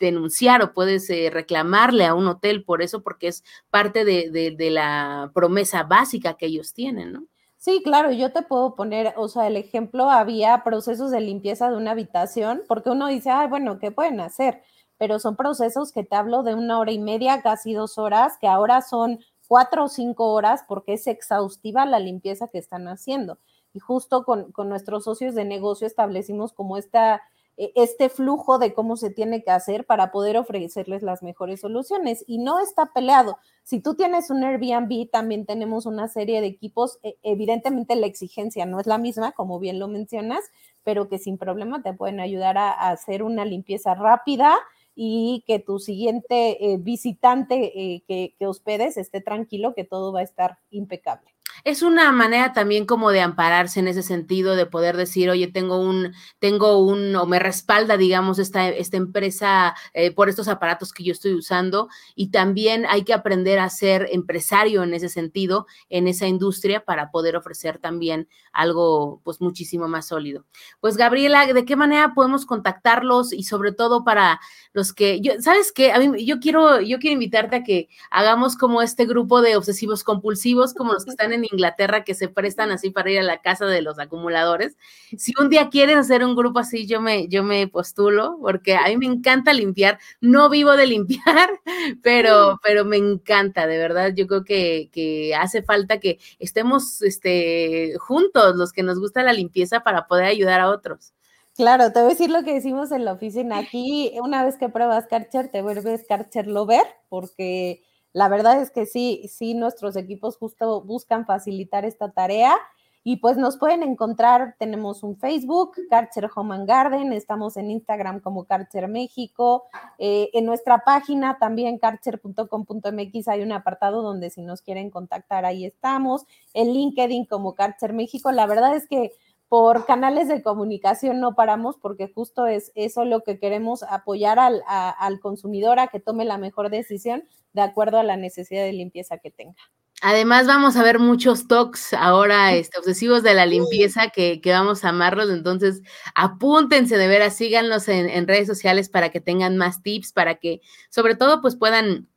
denunciar 0.00 0.62
o 0.62 0.72
puedes 0.72 1.08
eh, 1.10 1.30
reclamarle 1.32 2.06
a 2.06 2.14
un 2.14 2.26
hotel 2.26 2.64
por 2.64 2.82
eso, 2.82 3.02
porque 3.02 3.28
es 3.28 3.44
parte 3.70 4.04
de, 4.04 4.30
de, 4.56 4.70
la 4.70 5.30
promesa 5.32 5.84
básica 5.84 6.34
que 6.34 6.46
ellos 6.46 6.72
tienen, 6.72 7.12
¿no? 7.12 7.24
Sí, 7.58 7.82
claro, 7.84 8.10
yo 8.10 8.32
te 8.32 8.42
puedo 8.42 8.74
poner, 8.74 9.12
o 9.16 9.28
sea, 9.28 9.46
el 9.46 9.56
ejemplo, 9.56 10.10
había 10.10 10.64
procesos 10.64 11.10
de 11.10 11.20
limpieza 11.20 11.70
de 11.70 11.76
una 11.76 11.90
habitación, 11.90 12.62
porque 12.66 12.88
uno 12.88 13.06
dice, 13.06 13.30
ay, 13.30 13.48
bueno, 13.48 13.78
¿qué 13.78 13.90
pueden 13.90 14.18
hacer? 14.20 14.62
Pero 14.96 15.18
son 15.18 15.36
procesos 15.36 15.92
que 15.92 16.02
te 16.02 16.16
hablo 16.16 16.42
de 16.42 16.54
una 16.54 16.78
hora 16.78 16.92
y 16.92 16.98
media, 16.98 17.42
casi 17.42 17.74
dos 17.74 17.98
horas, 17.98 18.38
que 18.40 18.48
ahora 18.48 18.80
son 18.80 19.20
cuatro 19.46 19.84
o 19.84 19.88
cinco 19.88 20.32
horas 20.32 20.64
porque 20.66 20.94
es 20.94 21.06
exhaustiva 21.06 21.84
la 21.84 21.98
limpieza 21.98 22.48
que 22.48 22.58
están 22.58 22.88
haciendo 22.88 23.38
y 23.72 23.78
justo 23.78 24.24
con, 24.24 24.52
nuestros 24.68 25.04
socios 25.04 25.34
de 25.34 25.44
negocio 25.44 25.86
establecimos 25.86 26.52
como 26.52 26.76
esta, 26.76 27.22
e, 27.56 27.72
este 27.76 28.08
flujo 28.08 28.58
de 28.58 28.74
cómo 28.74 28.96
se 28.96 29.10
tiene 29.10 29.42
que 29.42 29.50
hacer 29.50 29.86
para 29.86 30.10
poder 30.10 30.36
ofrecerles 30.36 31.02
las 31.02 31.22
mejores 31.22 31.60
soluciones. 31.60 32.24
Y 32.26 32.38
no 32.38 32.60
está 32.60 32.92
peleado. 32.92 33.38
Si 33.62 33.80
tú 33.80 33.94
tienes 33.94 34.30
un 34.30 34.42
Airbnb, 34.42 35.08
también 35.10 35.46
tenemos 35.46 35.86
una 35.86 36.08
serie 36.08 36.40
de 36.40 36.48
equipos. 36.48 36.98
E, 37.02 37.16
evidentemente 37.22 37.94
la 37.96 38.06
exigencia 38.06 38.66
no 38.66 38.80
es 38.80 38.86
la 38.86 38.98
misma, 38.98 39.32
como 39.32 39.58
bien 39.58 39.78
lo 39.78 39.88
mencionas, 39.88 40.40
pero 40.82 41.08
que 41.08 41.18
sin 41.18 41.38
problema 41.38 41.82
te 41.82 41.92
pueden 41.92 42.20
ayudar 42.20 42.58
a, 42.58 42.70
hacer 42.90 43.22
una 43.22 43.44
limpieza 43.44 43.94
rápida 43.94 44.56
y 44.96 45.44
que 45.46 45.60
tu 45.60 45.78
siguiente 45.78 46.72
eh, 46.72 46.76
visitante 46.78 47.94
eh, 47.94 48.02
que, 48.08 48.34
que 48.38 48.46
hospedes 48.46 48.96
esté 48.96 49.20
tranquilo, 49.20 49.74
que 49.74 49.84
todo 49.84 50.12
va 50.12 50.20
a 50.20 50.24
estar 50.24 50.58
impecable 50.70 51.30
es 51.64 51.82
una 51.82 52.10
manera 52.12 52.52
también 52.52 52.86
como 52.86 53.10
de 53.10 53.20
ampararse 53.20 53.80
en 53.80 53.88
ese 53.88 54.02
sentido, 54.02 54.56
de 54.56 54.66
poder 54.66 54.96
decir, 54.96 55.30
oye, 55.30 55.48
tengo 55.48 55.78
un, 55.78 56.12
tengo 56.38 56.78
un, 56.78 57.14
o 57.16 57.26
me 57.26 57.38
respalda, 57.38 57.96
digamos, 57.96 58.38
esta, 58.38 58.68
esta 58.68 58.96
empresa 58.96 59.74
eh, 59.94 60.12
por 60.12 60.28
estos 60.28 60.48
aparatos 60.48 60.92
que 60.92 61.04
yo 61.04 61.12
estoy 61.12 61.34
usando. 61.34 61.88
Y 62.14 62.30
también 62.30 62.86
hay 62.88 63.02
que 63.04 63.14
aprender 63.14 63.58
a 63.58 63.70
ser 63.70 64.08
empresario 64.12 64.82
en 64.82 64.94
ese 64.94 65.08
sentido, 65.08 65.66
en 65.88 66.08
esa 66.08 66.26
industria, 66.26 66.84
para 66.84 67.10
poder 67.10 67.36
ofrecer 67.36 67.78
también 67.78 68.28
algo, 68.52 69.20
pues, 69.24 69.40
muchísimo 69.40 69.88
más 69.88 70.08
sólido. 70.08 70.44
Pues, 70.80 70.96
Gabriela, 70.96 71.46
¿de 71.52 71.64
qué 71.64 71.76
manera 71.76 72.14
podemos 72.14 72.46
contactarlos? 72.46 73.32
Y 73.32 73.44
sobre 73.44 73.72
todo 73.72 74.04
para 74.04 74.40
los 74.72 74.92
que, 74.92 75.20
yo, 75.20 75.32
¿sabes 75.40 75.72
qué? 75.72 75.92
A 75.92 75.98
mí, 75.98 76.24
yo 76.24 76.40
quiero, 76.40 76.80
yo 76.80 76.98
quiero 76.98 77.14
invitarte 77.14 77.56
a 77.56 77.64
que 77.64 77.88
hagamos 78.10 78.56
como 78.56 78.82
este 78.82 79.06
grupo 79.06 79.42
de 79.42 79.56
obsesivos 79.56 80.04
compulsivos, 80.04 80.74
como 80.74 80.92
los 80.92 81.04
que 81.04 81.10
están 81.20 81.32
en 81.32 81.49
Inglaterra 81.52 82.04
que 82.04 82.14
se 82.14 82.28
prestan 82.28 82.70
así 82.70 82.90
para 82.90 83.10
ir 83.10 83.18
a 83.18 83.22
la 83.22 83.40
casa 83.40 83.66
de 83.66 83.82
los 83.82 83.98
acumuladores. 83.98 84.76
Si 85.16 85.32
un 85.40 85.48
día 85.48 85.68
quieren 85.68 85.98
hacer 85.98 86.24
un 86.24 86.36
grupo 86.36 86.58
así, 86.58 86.86
yo 86.86 87.00
me, 87.00 87.28
yo 87.28 87.42
me 87.42 87.68
postulo, 87.68 88.38
porque 88.40 88.76
a 88.76 88.86
mí 88.88 88.96
me 88.96 89.06
encanta 89.06 89.52
limpiar. 89.52 89.98
No 90.20 90.48
vivo 90.48 90.76
de 90.76 90.86
limpiar, 90.86 91.50
pero, 92.02 92.60
pero 92.62 92.84
me 92.84 92.96
encanta, 92.96 93.66
de 93.66 93.78
verdad. 93.78 94.12
Yo 94.14 94.26
creo 94.26 94.44
que, 94.44 94.90
que 94.92 95.34
hace 95.34 95.62
falta 95.62 96.00
que 96.00 96.18
estemos 96.38 97.02
este, 97.02 97.94
juntos, 97.98 98.56
los 98.56 98.72
que 98.72 98.82
nos 98.82 98.98
gusta 98.98 99.22
la 99.22 99.32
limpieza, 99.32 99.80
para 99.80 100.06
poder 100.06 100.26
ayudar 100.26 100.60
a 100.60 100.70
otros. 100.70 101.12
Claro, 101.56 101.92
te 101.92 102.00
voy 102.00 102.06
a 102.06 102.10
decir 102.10 102.30
lo 102.30 102.42
que 102.42 102.54
decimos 102.54 102.90
en 102.90 103.04
la 103.04 103.12
oficina. 103.12 103.58
Aquí, 103.58 104.12
una 104.22 104.44
vez 104.44 104.56
que 104.56 104.68
pruebas 104.68 105.06
Karcher, 105.06 105.48
te 105.48 105.60
vuelves 105.60 106.06
Karcher 106.08 106.46
Lover, 106.46 106.86
porque 107.08 107.82
la 108.12 108.28
verdad 108.28 108.60
es 108.60 108.70
que 108.70 108.86
sí, 108.86 109.22
sí, 109.28 109.54
nuestros 109.54 109.96
equipos 109.96 110.36
justo 110.36 110.82
buscan 110.82 111.26
facilitar 111.26 111.84
esta 111.84 112.10
tarea 112.10 112.56
y 113.02 113.16
pues 113.16 113.38
nos 113.38 113.56
pueden 113.56 113.82
encontrar, 113.82 114.56
tenemos 114.58 115.02
un 115.02 115.16
Facebook, 115.16 115.72
Karcher 115.88 116.28
Home 116.34 116.54
and 116.54 116.68
Garden, 116.68 117.12
estamos 117.14 117.56
en 117.56 117.70
Instagram 117.70 118.20
como 118.20 118.44
Karcher 118.44 118.88
México, 118.88 119.64
eh, 119.98 120.28
en 120.34 120.44
nuestra 120.44 120.84
página 120.84 121.38
también 121.38 121.78
karcher.com.mx 121.78 123.28
hay 123.28 123.42
un 123.42 123.52
apartado 123.52 124.02
donde 124.02 124.28
si 124.28 124.42
nos 124.42 124.60
quieren 124.60 124.90
contactar 124.90 125.46
ahí 125.46 125.64
estamos, 125.64 126.26
en 126.52 126.74
LinkedIn 126.74 127.24
como 127.24 127.54
Karcher 127.54 127.94
México, 127.94 128.32
la 128.32 128.46
verdad 128.46 128.76
es 128.76 128.86
que 128.86 129.12
por 129.50 129.84
canales 129.84 130.28
de 130.28 130.44
comunicación 130.44 131.18
no 131.18 131.34
paramos 131.34 131.76
porque 131.76 132.06
justo 132.06 132.46
es 132.46 132.70
eso 132.76 133.04
lo 133.04 133.24
que 133.24 133.40
queremos 133.40 133.82
apoyar 133.82 134.38
al, 134.38 134.62
al 134.68 135.18
consumidor 135.18 135.80
a 135.80 135.88
que 135.88 135.98
tome 135.98 136.24
la 136.24 136.38
mejor 136.38 136.70
decisión 136.70 137.24
de 137.52 137.62
acuerdo 137.62 137.98
a 137.98 138.04
la 138.04 138.16
necesidad 138.16 138.62
de 138.62 138.72
limpieza 138.72 139.18
que 139.18 139.32
tenga. 139.32 139.56
Además, 140.02 140.46
vamos 140.46 140.76
a 140.76 140.84
ver 140.84 141.00
muchos 141.00 141.48
talks 141.48 141.92
ahora 141.94 142.54
este, 142.54 142.78
obsesivos 142.78 143.24
de 143.24 143.34
la 143.34 143.44
limpieza 143.44 144.10
que, 144.10 144.40
que, 144.40 144.52
vamos 144.52 144.84
a 144.84 144.90
amarlos. 144.90 145.28
Entonces, 145.30 145.82
apúntense 146.14 146.96
de 146.96 147.08
veras, 147.08 147.36
síganlos 147.36 147.88
en, 147.88 148.08
en, 148.08 148.28
redes 148.28 148.46
sociales 148.46 148.88
para 148.88 149.10
que 149.10 149.20
tengan 149.20 149.58
más 149.58 149.82
tips, 149.82 150.12
para 150.12 150.36
que 150.36 150.60
sobre 150.90 151.16
todo 151.16 151.42
pues 151.42 151.56
puedan 151.56 152.08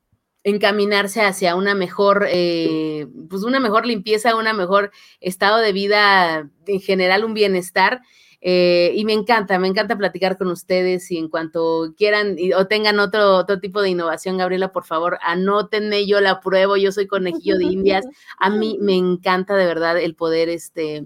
encaminarse 0.43 1.21
hacia 1.21 1.55
una 1.55 1.75
mejor, 1.75 2.27
eh, 2.29 3.07
pues 3.29 3.43
una 3.43 3.59
mejor 3.59 3.85
limpieza, 3.85 4.35
un 4.35 4.53
mejor 4.53 4.91
estado 5.21 5.59
de 5.59 5.73
vida, 5.73 6.49
en 6.67 6.81
general 6.81 7.23
un 7.23 7.33
bienestar. 7.33 8.01
Eh, 8.45 8.91
y 8.97 9.05
me 9.05 9.13
encanta, 9.13 9.57
me 9.57 9.69
encanta 9.69 9.97
platicar 9.97 10.37
con 10.37 10.49
ustedes 10.49 11.09
y 11.11 11.17
en 11.17 11.29
cuanto 11.29 11.93
quieran 11.97 12.35
o 12.57 12.67
tengan 12.67 12.99
otro, 12.99 13.37
otro 13.37 13.61
tipo 13.61 13.81
de 13.81 13.91
innovación, 13.91 14.37
Gabriela, 14.37 14.73
por 14.73 14.83
favor, 14.83 15.17
anótenme, 15.21 16.05
yo 16.05 16.19
la 16.19 16.41
pruebo, 16.41 16.75
yo 16.75 16.91
soy 16.91 17.07
conejillo 17.07 17.57
de 17.57 17.63
indias. 17.63 18.05
A 18.37 18.49
mí 18.49 18.77
me 18.81 18.95
encanta 18.95 19.55
de 19.55 19.65
verdad 19.65 19.97
el 19.97 20.15
poder, 20.15 20.49
este, 20.49 21.05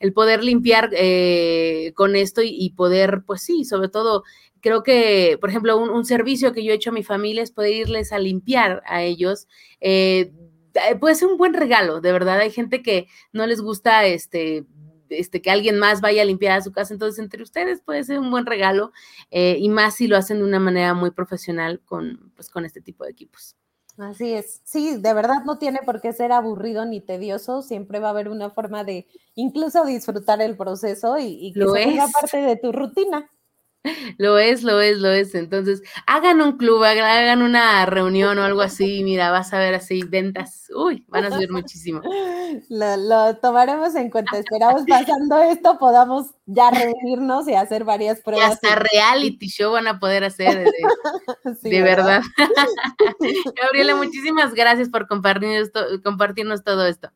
el 0.00 0.14
poder 0.14 0.42
limpiar 0.42 0.88
eh, 0.94 1.92
con 1.94 2.16
esto 2.16 2.40
y, 2.42 2.70
poder, 2.70 3.22
pues 3.26 3.42
sí, 3.42 3.66
sobre 3.66 3.90
todo 3.90 4.24
creo 4.62 4.82
que, 4.82 5.36
por 5.42 5.50
ejemplo, 5.50 5.76
un, 5.76 6.04
servicio 6.06 6.54
que 6.54 6.64
yo 6.64 6.72
he 6.72 6.76
hecho 6.76 6.88
a 6.88 6.94
mi 6.94 7.02
familia 7.02 7.42
es 7.42 7.52
poder 7.52 7.74
irles 7.74 8.12
a 8.12 8.18
limpiar 8.18 8.82
a 8.86 9.02
ellos. 9.02 9.46
Eh, 9.82 10.32
puede 11.00 11.16
ser 11.16 11.28
un 11.28 11.36
buen 11.36 11.52
regalo, 11.52 12.00
de 12.00 12.12
verdad. 12.12 12.38
Hay 12.40 12.50
gente 12.50 12.82
que 12.82 13.08
no 13.32 13.46
les 13.46 13.60
gusta 13.60 14.06
este, 14.06 14.64
este, 15.10 15.42
que 15.42 15.50
alguien 15.50 15.78
más 15.78 16.00
vaya 16.00 16.22
a 16.22 16.24
limpiar 16.24 16.58
a 16.58 16.62
su 16.62 16.72
casa, 16.72 16.94
entonces 16.94 17.18
entre 17.18 17.42
ustedes 17.42 17.80
puede 17.80 18.04
ser 18.04 18.18
un 18.18 18.30
buen 18.30 18.46
regalo 18.46 18.92
eh, 19.30 19.56
y 19.58 19.68
más 19.68 19.96
si 19.96 20.06
lo 20.06 20.16
hacen 20.16 20.38
de 20.38 20.44
una 20.44 20.60
manera 20.60 20.94
muy 20.94 21.10
profesional 21.10 21.80
con, 21.84 22.32
pues, 22.34 22.48
con 22.48 22.64
este 22.64 22.80
tipo 22.80 23.04
de 23.04 23.10
equipos. 23.10 23.56
Así 23.98 24.32
es. 24.32 24.60
Sí, 24.62 24.96
de 24.96 25.12
verdad 25.12 25.44
no 25.44 25.58
tiene 25.58 25.80
por 25.84 26.00
qué 26.00 26.12
ser 26.12 26.30
aburrido 26.30 26.84
ni 26.84 27.00
tedioso. 27.00 27.62
Siempre 27.62 27.98
va 27.98 28.08
a 28.08 28.10
haber 28.10 28.28
una 28.28 28.50
forma 28.50 28.84
de 28.84 29.08
incluso 29.34 29.84
disfrutar 29.84 30.40
el 30.40 30.56
proceso 30.56 31.18
y, 31.18 31.36
y 31.40 31.52
que 31.52 31.66
sea 31.66 32.06
parte 32.20 32.36
de 32.36 32.56
tu 32.56 32.70
rutina. 32.70 33.28
Lo 34.18 34.38
es, 34.38 34.64
lo 34.64 34.80
es, 34.80 34.98
lo 34.98 35.08
es. 35.10 35.34
Entonces, 35.34 35.82
hagan 36.06 36.40
un 36.40 36.56
club, 36.56 36.82
hagan 36.82 37.42
una 37.42 37.86
reunión 37.86 38.38
o 38.38 38.42
algo 38.42 38.60
así. 38.60 39.02
Mira, 39.04 39.30
vas 39.30 39.52
a 39.52 39.58
ver 39.58 39.74
así 39.74 40.02
ventas. 40.02 40.70
Uy, 40.74 41.04
van 41.08 41.26
a 41.26 41.30
subir 41.30 41.50
muchísimo. 41.50 42.00
Lo, 42.68 43.36
tomaremos 43.36 43.94
en 43.94 44.10
cuenta. 44.10 44.38
Esperamos 44.38 44.82
pasando 44.88 45.40
esto 45.42 45.78
podamos 45.78 46.26
ya 46.46 46.70
reunirnos 46.70 47.48
y 47.48 47.54
hacer 47.54 47.84
varias 47.84 48.20
pruebas. 48.20 48.48
Y 48.48 48.52
hasta 48.52 48.82
reality 48.92 49.48
show 49.48 49.72
van 49.72 49.86
a 49.86 49.98
poder 49.98 50.24
hacer. 50.24 50.70
De, 51.62 51.82
verdad. 51.82 52.22
Gabriela, 53.62 53.94
muchísimas 53.94 54.54
gracias 54.54 54.88
por 54.88 55.06
compartirnos, 55.06 55.70
compartirnos 56.02 56.64
todo 56.64 56.86
esto. 56.86 57.10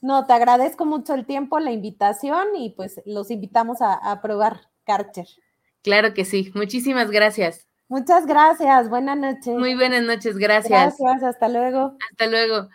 No, 0.00 0.26
te 0.26 0.32
agradezco 0.32 0.86
mucho 0.86 1.14
el 1.14 1.26
tiempo, 1.26 1.58
la 1.58 1.72
invitación 1.72 2.56
y 2.56 2.70
pues 2.70 3.02
los 3.04 3.30
invitamos 3.30 3.82
a, 3.82 3.94
a 3.94 4.22
probar 4.22 4.68
Karcher. 4.84 5.26
Claro 5.84 6.14
que 6.14 6.24
sí. 6.24 6.50
Muchísimas 6.54 7.10
gracias. 7.10 7.68
Muchas 7.88 8.26
gracias. 8.26 8.88
Buenas 8.88 9.18
noches. 9.18 9.54
Muy 9.54 9.74
buenas 9.74 10.02
noches. 10.02 10.38
Gracias. 10.38 10.96
Gracias. 10.98 11.22
Hasta 11.22 11.48
luego. 11.48 11.96
Hasta 12.10 12.26
luego. 12.26 12.70